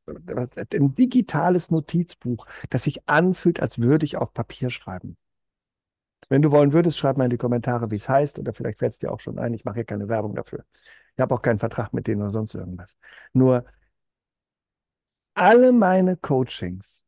äh, 0.07 0.47
ein 0.75 0.95
digitales 0.95 1.71
Notizbuch, 1.71 2.47
das 2.71 2.85
sich 2.85 3.09
anfühlt, 3.09 3.61
als 3.61 3.79
würde 3.79 4.07
ich 4.07 4.17
auf 4.17 4.33
Papier 4.33 4.71
schreiben. 4.71 5.17
Wenn 6.29 6.43
du 6.43 6.51
wollen 6.51 6.73
würdest, 6.73 6.99
schreib 6.99 7.17
mal 7.17 7.25
in 7.25 7.31
die 7.31 7.37
Kommentare, 7.37 7.91
wie 7.91 7.97
es 7.97 8.09
heißt, 8.09 8.39
oder 8.39 8.53
vielleicht 8.53 8.79
fällt 8.79 8.93
es 8.93 8.99
dir 8.99 9.13
auch 9.13 9.21
schon 9.21 9.39
ein. 9.39 9.55
Ich 9.55 9.65
mache 9.65 9.77
hier 9.77 9.85
keine 9.85 10.09
Werbung 10.09 10.35
dafür. 10.35 10.65
Ich 11.15 11.21
habe 11.21 11.35
auch 11.35 11.43
keinen 11.43 11.59
Vertrag 11.59 11.93
mit 11.93 12.07
denen 12.07 12.23
oder 12.23 12.31
sonst 12.31 12.55
irgendwas. 12.55 12.97
Nur 13.33 13.65
alle 15.35 15.73
meine 15.73 16.17
Coachings, 16.17 17.05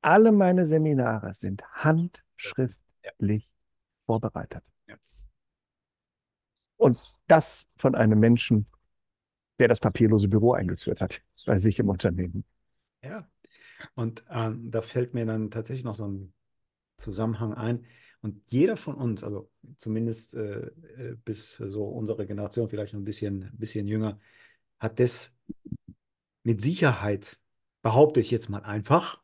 alle 0.00 0.32
meine 0.32 0.66
Seminare 0.66 1.32
sind 1.34 1.62
handschriftlich 1.72 3.50
vorbereitet. 4.06 4.62
Und 6.76 6.98
das 7.26 7.66
von 7.76 7.94
einem 7.94 8.20
Menschen, 8.20 8.66
der 9.58 9.68
das 9.68 9.80
papierlose 9.80 10.28
Büro 10.28 10.52
eingeführt 10.52 11.00
hat 11.00 11.20
bei 11.44 11.58
sich 11.58 11.78
im 11.80 11.88
Unternehmen. 11.88 12.44
Ja, 13.02 13.28
und 13.94 14.24
ähm, 14.30 14.70
da 14.70 14.82
fällt 14.82 15.14
mir 15.14 15.26
dann 15.26 15.50
tatsächlich 15.50 15.84
noch 15.84 15.94
so 15.94 16.06
ein 16.06 16.32
Zusammenhang 16.96 17.54
ein. 17.54 17.86
Und 18.20 18.50
jeder 18.50 18.76
von 18.76 18.94
uns, 18.94 19.22
also 19.22 19.50
zumindest 19.76 20.34
äh, 20.34 20.66
äh, 20.66 21.16
bis 21.24 21.56
so 21.56 21.84
unsere 21.84 22.26
Generation, 22.26 22.68
vielleicht 22.68 22.92
noch 22.92 23.00
ein 23.00 23.04
bisschen, 23.04 23.50
bisschen 23.56 23.86
jünger, 23.86 24.18
hat 24.78 24.98
das 24.98 25.32
mit 26.42 26.60
Sicherheit, 26.60 27.38
behaupte 27.82 28.20
ich 28.20 28.30
jetzt 28.30 28.48
mal 28.48 28.62
einfach, 28.62 29.22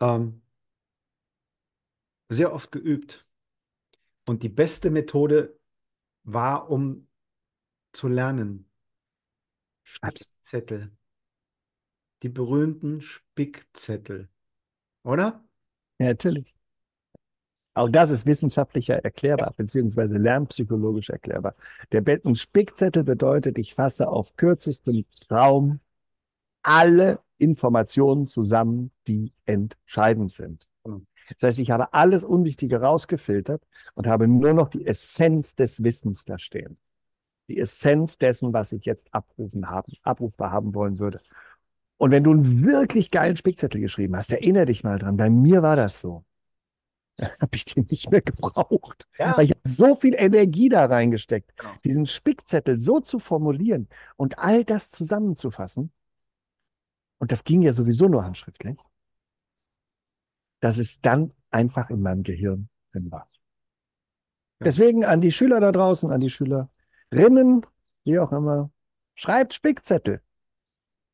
ähm, 0.00 0.42
sehr 2.28 2.52
oft 2.52 2.72
geübt. 2.72 3.26
Und 4.26 4.42
die 4.42 4.48
beste 4.48 4.90
Methode 4.90 5.58
war, 6.22 6.70
um 6.70 7.08
zu 7.92 8.08
lernen. 8.08 8.70
Spickzettel. 9.82 10.92
Die 12.22 12.28
berühmten 12.28 13.00
Spickzettel. 13.00 14.28
Oder? 15.02 15.42
Ja, 15.98 16.08
natürlich. 16.08 16.54
Auch 17.74 17.88
das 17.88 18.10
ist 18.10 18.26
wissenschaftlicher 18.26 18.96
erklärbar, 18.96 19.54
beziehungsweise 19.56 20.18
lernpsychologisch 20.18 21.08
erklärbar. 21.10 21.54
Der 21.92 22.00
Bett- 22.00 22.24
Spickzettel 22.36 23.04
bedeutet, 23.04 23.58
ich 23.58 23.74
fasse 23.74 24.08
auf 24.08 24.36
kürzestem 24.36 25.04
Raum 25.30 25.80
alle 26.62 27.20
Informationen 27.40 28.26
zusammen, 28.26 28.90
die 29.06 29.32
entscheidend 29.46 30.32
sind. 30.32 30.68
Das 31.38 31.42
heißt, 31.42 31.58
ich 31.60 31.70
habe 31.70 31.92
alles 31.92 32.24
Unwichtige 32.24 32.80
rausgefiltert 32.80 33.62
und 33.94 34.06
habe 34.06 34.26
nur 34.26 34.52
noch 34.52 34.68
die 34.68 34.86
Essenz 34.86 35.54
des 35.54 35.82
Wissens 35.84 36.24
da 36.24 36.38
stehen. 36.38 36.78
Die 37.48 37.58
Essenz 37.58 38.18
dessen, 38.18 38.52
was 38.52 38.72
ich 38.72 38.84
jetzt 38.84 39.12
abrufen 39.12 39.70
haben, 39.70 39.92
abrufbar 40.02 40.50
haben 40.50 40.74
wollen 40.74 40.98
würde. 40.98 41.20
Und 41.98 42.10
wenn 42.10 42.24
du 42.24 42.32
einen 42.32 42.64
wirklich 42.64 43.10
geilen 43.10 43.36
Spickzettel 43.36 43.80
geschrieben 43.80 44.16
hast, 44.16 44.32
erinnere 44.32 44.66
dich 44.66 44.84
mal 44.84 44.98
dran. 44.98 45.16
Bei 45.16 45.30
mir 45.30 45.62
war 45.62 45.76
das 45.76 46.00
so. 46.00 46.24
habe 47.40 47.54
ich 47.56 47.64
den 47.64 47.86
nicht 47.90 48.10
mehr 48.10 48.22
gebraucht. 48.22 49.04
Ja. 49.18 49.36
Weil 49.36 49.46
ich 49.46 49.50
habe 49.50 49.60
so 49.64 49.94
viel 49.94 50.14
Energie 50.16 50.68
da 50.68 50.86
reingesteckt, 50.86 51.56
genau. 51.56 51.70
diesen 51.84 52.06
Spickzettel 52.06 52.78
so 52.78 53.00
zu 53.00 53.18
formulieren 53.18 53.88
und 54.16 54.38
all 54.38 54.64
das 54.64 54.90
zusammenzufassen. 54.90 55.92
Und 57.20 57.32
das 57.32 57.44
ging 57.44 57.62
ja 57.62 57.72
sowieso 57.72 58.08
nur 58.08 58.24
handschriftlich, 58.24 58.78
dass 60.60 60.78
es 60.78 61.00
dann 61.00 61.32
einfach 61.50 61.90
in 61.90 62.00
meinem 62.00 62.22
Gehirn 62.22 62.68
drin 62.92 63.12
war. 63.12 63.28
Ja. 64.58 64.64
Deswegen 64.64 65.04
an 65.04 65.20
die 65.20 65.30
Schüler 65.30 65.60
da 65.60 65.70
draußen, 65.70 66.10
an 66.10 66.20
die 66.20 66.30
Schülerinnen, 66.30 67.64
wie 68.04 68.18
auch 68.18 68.32
immer, 68.32 68.70
schreibt 69.14 69.52
Spickzettel. 69.54 70.22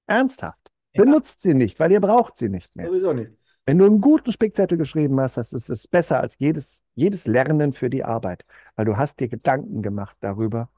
Ernsthaft. 0.06 0.72
Ja. 0.92 1.02
Benutzt 1.02 1.42
sie 1.42 1.54
nicht, 1.54 1.80
weil 1.80 1.90
ihr 1.90 2.00
braucht 2.00 2.36
sie 2.36 2.48
nicht 2.48 2.76
mehr. 2.76 2.86
Sowieso 2.86 3.12
nicht. 3.12 3.32
Wenn 3.64 3.78
du 3.78 3.86
einen 3.86 4.00
guten 4.00 4.30
Spickzettel 4.30 4.78
geschrieben 4.78 5.18
hast, 5.20 5.36
das 5.36 5.52
ist 5.52 5.68
es 5.70 5.88
besser 5.88 6.20
als 6.20 6.38
jedes, 6.38 6.84
jedes 6.94 7.26
Lernen 7.26 7.72
für 7.72 7.90
die 7.90 8.04
Arbeit, 8.04 8.46
weil 8.76 8.84
du 8.84 8.96
hast 8.96 9.18
dir 9.18 9.28
Gedanken 9.28 9.82
gemacht 9.82 10.16
darüber, 10.20 10.70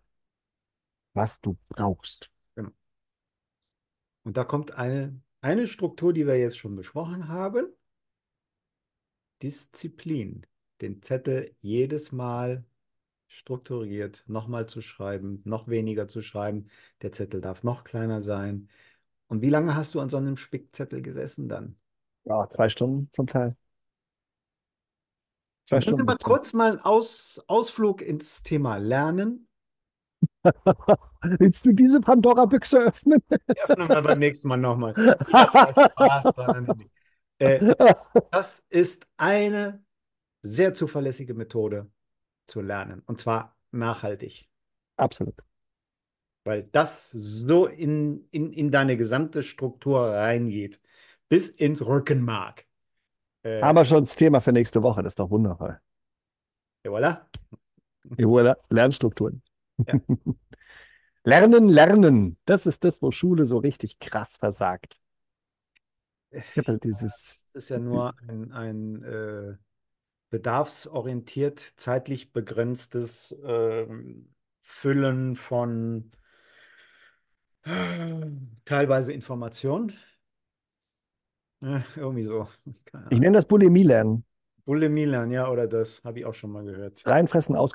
was 1.13 1.39
du 1.43 1.59
brauchst. 1.69 2.31
Und 4.29 4.37
da 4.37 4.45
kommt 4.45 4.73
eine, 4.73 5.19
eine 5.41 5.67
Struktur, 5.67 6.13
die 6.13 6.27
wir 6.27 6.39
jetzt 6.39 6.59
schon 6.59 6.77
besprochen 6.77 7.29
haben. 7.29 7.67
Disziplin. 9.43 10.47
Den 10.83 11.01
Zettel 11.01 11.57
jedes 11.63 12.13
Mal 12.13 12.63
strukturiert 13.27 14.25
nochmal 14.27 14.69
zu 14.69 14.83
schreiben, 14.83 15.41
noch 15.47 15.69
weniger 15.69 16.09
zu 16.09 16.21
schreiben. 16.21 16.69
Der 17.01 17.11
Zettel 17.11 17.41
darf 17.41 17.63
noch 17.63 17.85
kleiner 17.85 18.21
sein. 18.21 18.69
Und 19.29 19.41
wie 19.41 19.49
lange 19.49 19.75
hast 19.75 19.95
du 19.95 20.01
an 20.01 20.11
so 20.11 20.19
einem 20.19 20.37
Spickzettel 20.37 21.01
gesessen 21.01 21.49
dann? 21.49 21.79
Ja, 22.25 22.51
zwei 22.51 22.69
Stunden 22.69 23.09
zum 23.13 23.29
Teil. 23.29 23.57
Zwei 25.65 25.81
Stunden. 25.81 26.05
Mal 26.05 26.19
kurz 26.19 26.53
mal 26.53 26.73
einen 26.73 26.81
Aus, 26.81 27.43
Ausflug 27.47 28.03
ins 28.03 28.43
Thema 28.43 28.77
Lernen? 28.77 29.48
Willst 31.23 31.67
du 31.67 31.73
diese 31.73 32.01
Pandora-Büchse 32.01 32.87
öffnen? 32.87 33.21
öffnen 33.29 33.89
wir 33.89 34.03
beim 34.03 34.19
nächsten 34.19 34.49
Mal 34.49 34.57
nochmal. 34.57 34.95
Äh, 37.41 37.73
das 38.33 38.67
ist 38.69 39.07
eine 39.17 39.81
sehr 40.43 40.75
zuverlässige 40.75 41.35
Methode 41.35 41.89
zu 42.49 42.61
lernen. 42.61 43.01
Und 43.07 43.21
zwar 43.21 43.57
nachhaltig. 43.71 44.49
Absolut. 44.97 45.45
Weil 46.43 46.65
das 46.65 47.11
so 47.11 47.67
in, 47.67 48.27
in, 48.33 48.53
in 48.53 48.73
deine 48.73 48.97
gesamte 48.97 49.45
Struktur 49.45 50.01
reingeht 50.01 50.81
bis 51.29 51.51
ins 51.51 51.87
Rückenmark. 51.87 52.67
Äh, 53.45 53.63
Haben 53.63 53.77
wir 53.77 53.85
schon 53.85 54.03
das 54.03 54.17
Thema 54.17 54.41
für 54.41 54.53
nächste 54.53 54.83
Woche, 54.83 55.03
das 55.03 55.13
ist 55.13 55.21
doch 55.21 55.31
wundervoll. 55.31 55.79
Et 56.85 56.91
voilà. 56.91 57.27
Et 58.17 58.25
voilà. 58.25 58.57
Lernstrukturen. 58.71 59.43
Ja. 59.87 59.95
lernen, 61.25 61.69
lernen. 61.69 62.39
Das 62.45 62.67
ist 62.67 62.85
das, 62.85 63.03
wo 63.03 63.11
Schule 63.11 63.45
so 63.45 63.59
richtig 63.59 63.99
krass 63.99 64.37
versagt. 64.37 64.99
Ich 66.31 66.59
habe 66.59 66.73
halt 66.73 66.85
dieses. 66.85 67.47
Das 67.53 67.65
ist 67.65 67.69
ja 67.71 67.79
nur 67.79 68.15
ein, 68.29 68.53
ein 68.53 69.03
äh, 69.03 69.57
bedarfsorientiert, 70.31 71.59
zeitlich 71.59 72.33
begrenztes 72.33 73.33
äh, 73.33 73.87
Füllen 74.61 75.37
von 75.37 76.11
äh, 77.65 78.27
teilweise 78.65 79.13
Informationen 79.13 79.93
ja, 81.61 81.83
irgendwie 81.97 82.23
so. 82.23 82.47
Ich 83.11 83.19
nenne 83.19 83.37
das 83.37 83.47
Bulimie 83.47 83.83
lernen. 83.83 84.25
Bulimie 84.65 85.07
lernen, 85.07 85.33
ja, 85.33 85.51
oder 85.51 85.67
das 85.67 86.03
habe 86.05 86.21
ich 86.21 86.25
auch 86.27 86.35
schon 86.35 86.53
mal 86.53 86.65
gehört. 86.65 87.07
Reinfressen, 87.07 87.57
aus. 87.57 87.73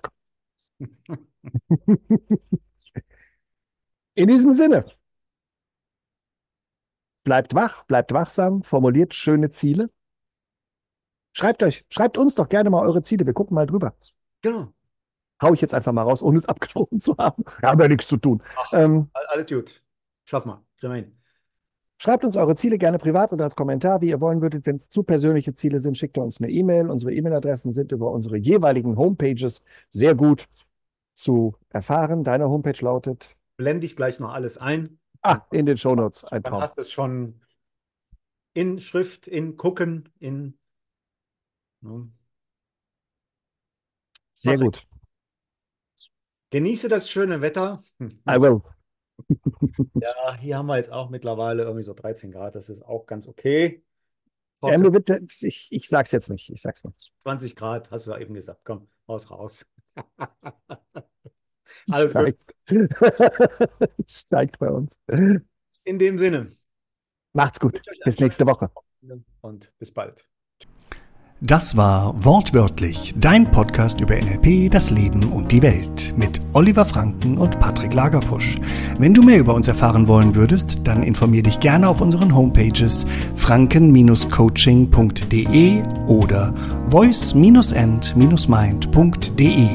In 4.16 4.28
diesem 4.28 4.54
Sinne, 4.54 4.86
bleibt 7.24 7.56
wach, 7.56 7.84
bleibt 7.86 8.14
wachsam, 8.14 8.64
formuliert 8.64 9.14
schöne 9.14 9.50
Ziele. 9.50 9.90
Schreibt 11.34 11.64
euch, 11.64 11.84
schreibt 11.90 12.18
uns 12.18 12.36
doch 12.36 12.48
gerne 12.48 12.70
mal 12.70 12.86
eure 12.86 13.02
Ziele. 13.02 13.26
Wir 13.26 13.34
gucken 13.34 13.56
mal 13.56 13.66
drüber. 13.66 13.96
Genau. 14.42 14.72
Hau 15.42 15.54
ich 15.54 15.62
jetzt 15.62 15.74
einfach 15.74 15.92
mal 15.92 16.04
raus, 16.04 16.22
ohne 16.22 16.38
es 16.38 16.46
abgesprochen 16.50 17.00
zu 17.00 17.18
haben. 17.18 17.44
Wir 17.60 17.70
haben 17.70 17.82
ja 17.82 17.88
nichts 17.88 18.08
zu 18.08 18.18
tun. 18.18 18.44
Ach, 18.56 18.72
ähm, 18.74 19.10
alles 19.14 19.48
gut. 19.48 19.82
Schaff 20.26 20.46
mal. 20.46 20.64
Kriegen 20.78 21.20
Schreibt 21.98 22.26
uns 22.26 22.36
eure 22.36 22.56
Ziele 22.56 22.78
gerne 22.78 23.00
privat 23.00 23.32
oder 23.32 23.46
als 23.46 23.56
Kommentar, 23.56 24.02
wie 24.02 24.10
ihr 24.10 24.20
wollen 24.20 24.42
würdet. 24.42 24.66
Wenn 24.66 24.76
es 24.76 24.90
zu 24.90 25.04
persönliche 25.04 25.56
Ziele 25.56 25.80
sind, 25.80 25.98
schickt 25.98 26.18
ihr 26.18 26.24
uns 26.24 26.42
eine 26.42 26.52
E-Mail. 26.52 26.90
Unsere 26.90 27.14
E-Mail-Adressen 27.14 27.72
sind 27.72 27.94
über 27.94 28.12
unsere 28.12 28.36
jeweiligen 28.36 28.98
Homepages 28.98 29.62
sehr 29.90 30.14
gut 30.14 30.48
zu 31.14 31.58
erfahren. 31.70 32.24
Deine 32.24 32.50
Homepage 32.50 32.84
lautet. 32.84 33.36
Blende 33.58 33.86
ich 33.86 33.96
gleich 33.96 34.20
noch 34.20 34.34
alles 34.34 34.58
ein. 34.58 35.00
Ah, 35.22 35.42
in 35.52 35.66
den 35.66 35.78
Shownotes. 35.78 36.26
Ein 36.26 36.44
Dann 36.44 36.56
hast 36.56 36.78
du 36.78 36.82
es 36.82 36.92
schon 36.92 37.42
in 38.54 38.80
Schrift, 38.80 39.28
in 39.28 39.58
Gucken, 39.58 40.10
in. 40.20 40.58
Ne? 41.82 42.12
Sehr 44.34 44.58
gut. 44.58 44.88
Genieße 46.50 46.88
das 46.88 47.10
schöne 47.10 47.42
Wetter. 47.42 47.82
I 48.02 48.40
will. 48.40 48.62
Ja, 49.94 50.36
hier 50.36 50.58
haben 50.58 50.66
wir 50.66 50.78
jetzt 50.78 50.92
auch 50.92 51.10
mittlerweile 51.10 51.64
irgendwie 51.64 51.84
so 51.84 51.94
13 51.94 52.32
Grad. 52.32 52.56
Das 52.56 52.70
ist 52.70 52.82
auch 52.84 53.06
ganz 53.06 53.28
okay. 53.28 53.84
Ja, 54.62 54.94
wird, 54.94 55.10
ich, 55.42 55.68
ich 55.72 55.90
sag's 55.90 56.12
jetzt 56.12 56.30
nicht. 56.30 56.50
Ich 56.50 56.62
sag's 56.62 56.84
nicht. 56.84 57.12
20 57.20 57.56
Grad, 57.56 57.92
hast 57.92 58.08
du 58.08 58.12
ja 58.12 58.18
eben 58.18 58.34
gesagt. 58.34 58.62
Komm, 58.64 58.88
raus, 59.08 59.30
raus. 59.32 59.66
Alles 61.92 62.14
gut. 62.14 62.36
Steigt. 62.36 62.56
Steigt 64.10 64.60
bei 64.60 64.70
uns. 64.70 64.98
In 65.08 66.00
dem 66.00 66.18
Sinne. 66.18 66.52
Macht's 67.34 67.60
gut. 67.60 67.82
Bis 68.06 68.20
nächste 68.20 68.46
Woche. 68.46 68.70
Und 69.42 69.72
bis 69.80 69.92
bald. 69.92 70.28
Das 71.46 71.76
war 71.76 72.24
Wortwörtlich, 72.24 73.16
dein 73.18 73.52
Podcast 73.52 74.00
über 74.00 74.16
NLP, 74.16 74.72
das 74.72 74.92
Leben 74.92 75.30
und 75.30 75.52
die 75.52 75.62
Welt 75.62 76.14
mit 76.16 76.40
Oliver 76.54 76.86
Franken 76.86 77.38
und 77.38 77.60
Patrick 77.60 77.94
Lagerpusch. 77.94 78.56
Wenn 78.98 79.14
du 79.14 79.24
mehr 79.24 79.40
über 79.40 79.54
uns 79.54 79.68
erfahren 79.68 80.08
wollen 80.08 80.36
würdest, 80.36 80.80
dann 80.86 81.04
informier 81.04 81.44
dich 81.44 81.60
gerne 81.60 81.90
auf 81.90 82.00
unseren 82.00 82.34
Homepages 82.34 83.06
franken-coaching.de 83.36 85.82
oder 86.08 86.54
voice-end-mind.de. 86.90 89.68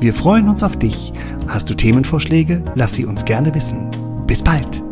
Wir 0.00 0.14
freuen 0.14 0.48
uns 0.48 0.64
auf 0.64 0.76
dich. 0.76 1.12
Hast 1.46 1.70
du 1.70 1.74
Themenvorschläge? 1.74 2.64
Lass 2.74 2.94
sie 2.94 3.04
uns 3.04 3.24
gerne 3.24 3.54
wissen. 3.54 4.24
Bis 4.26 4.42
bald! 4.42 4.82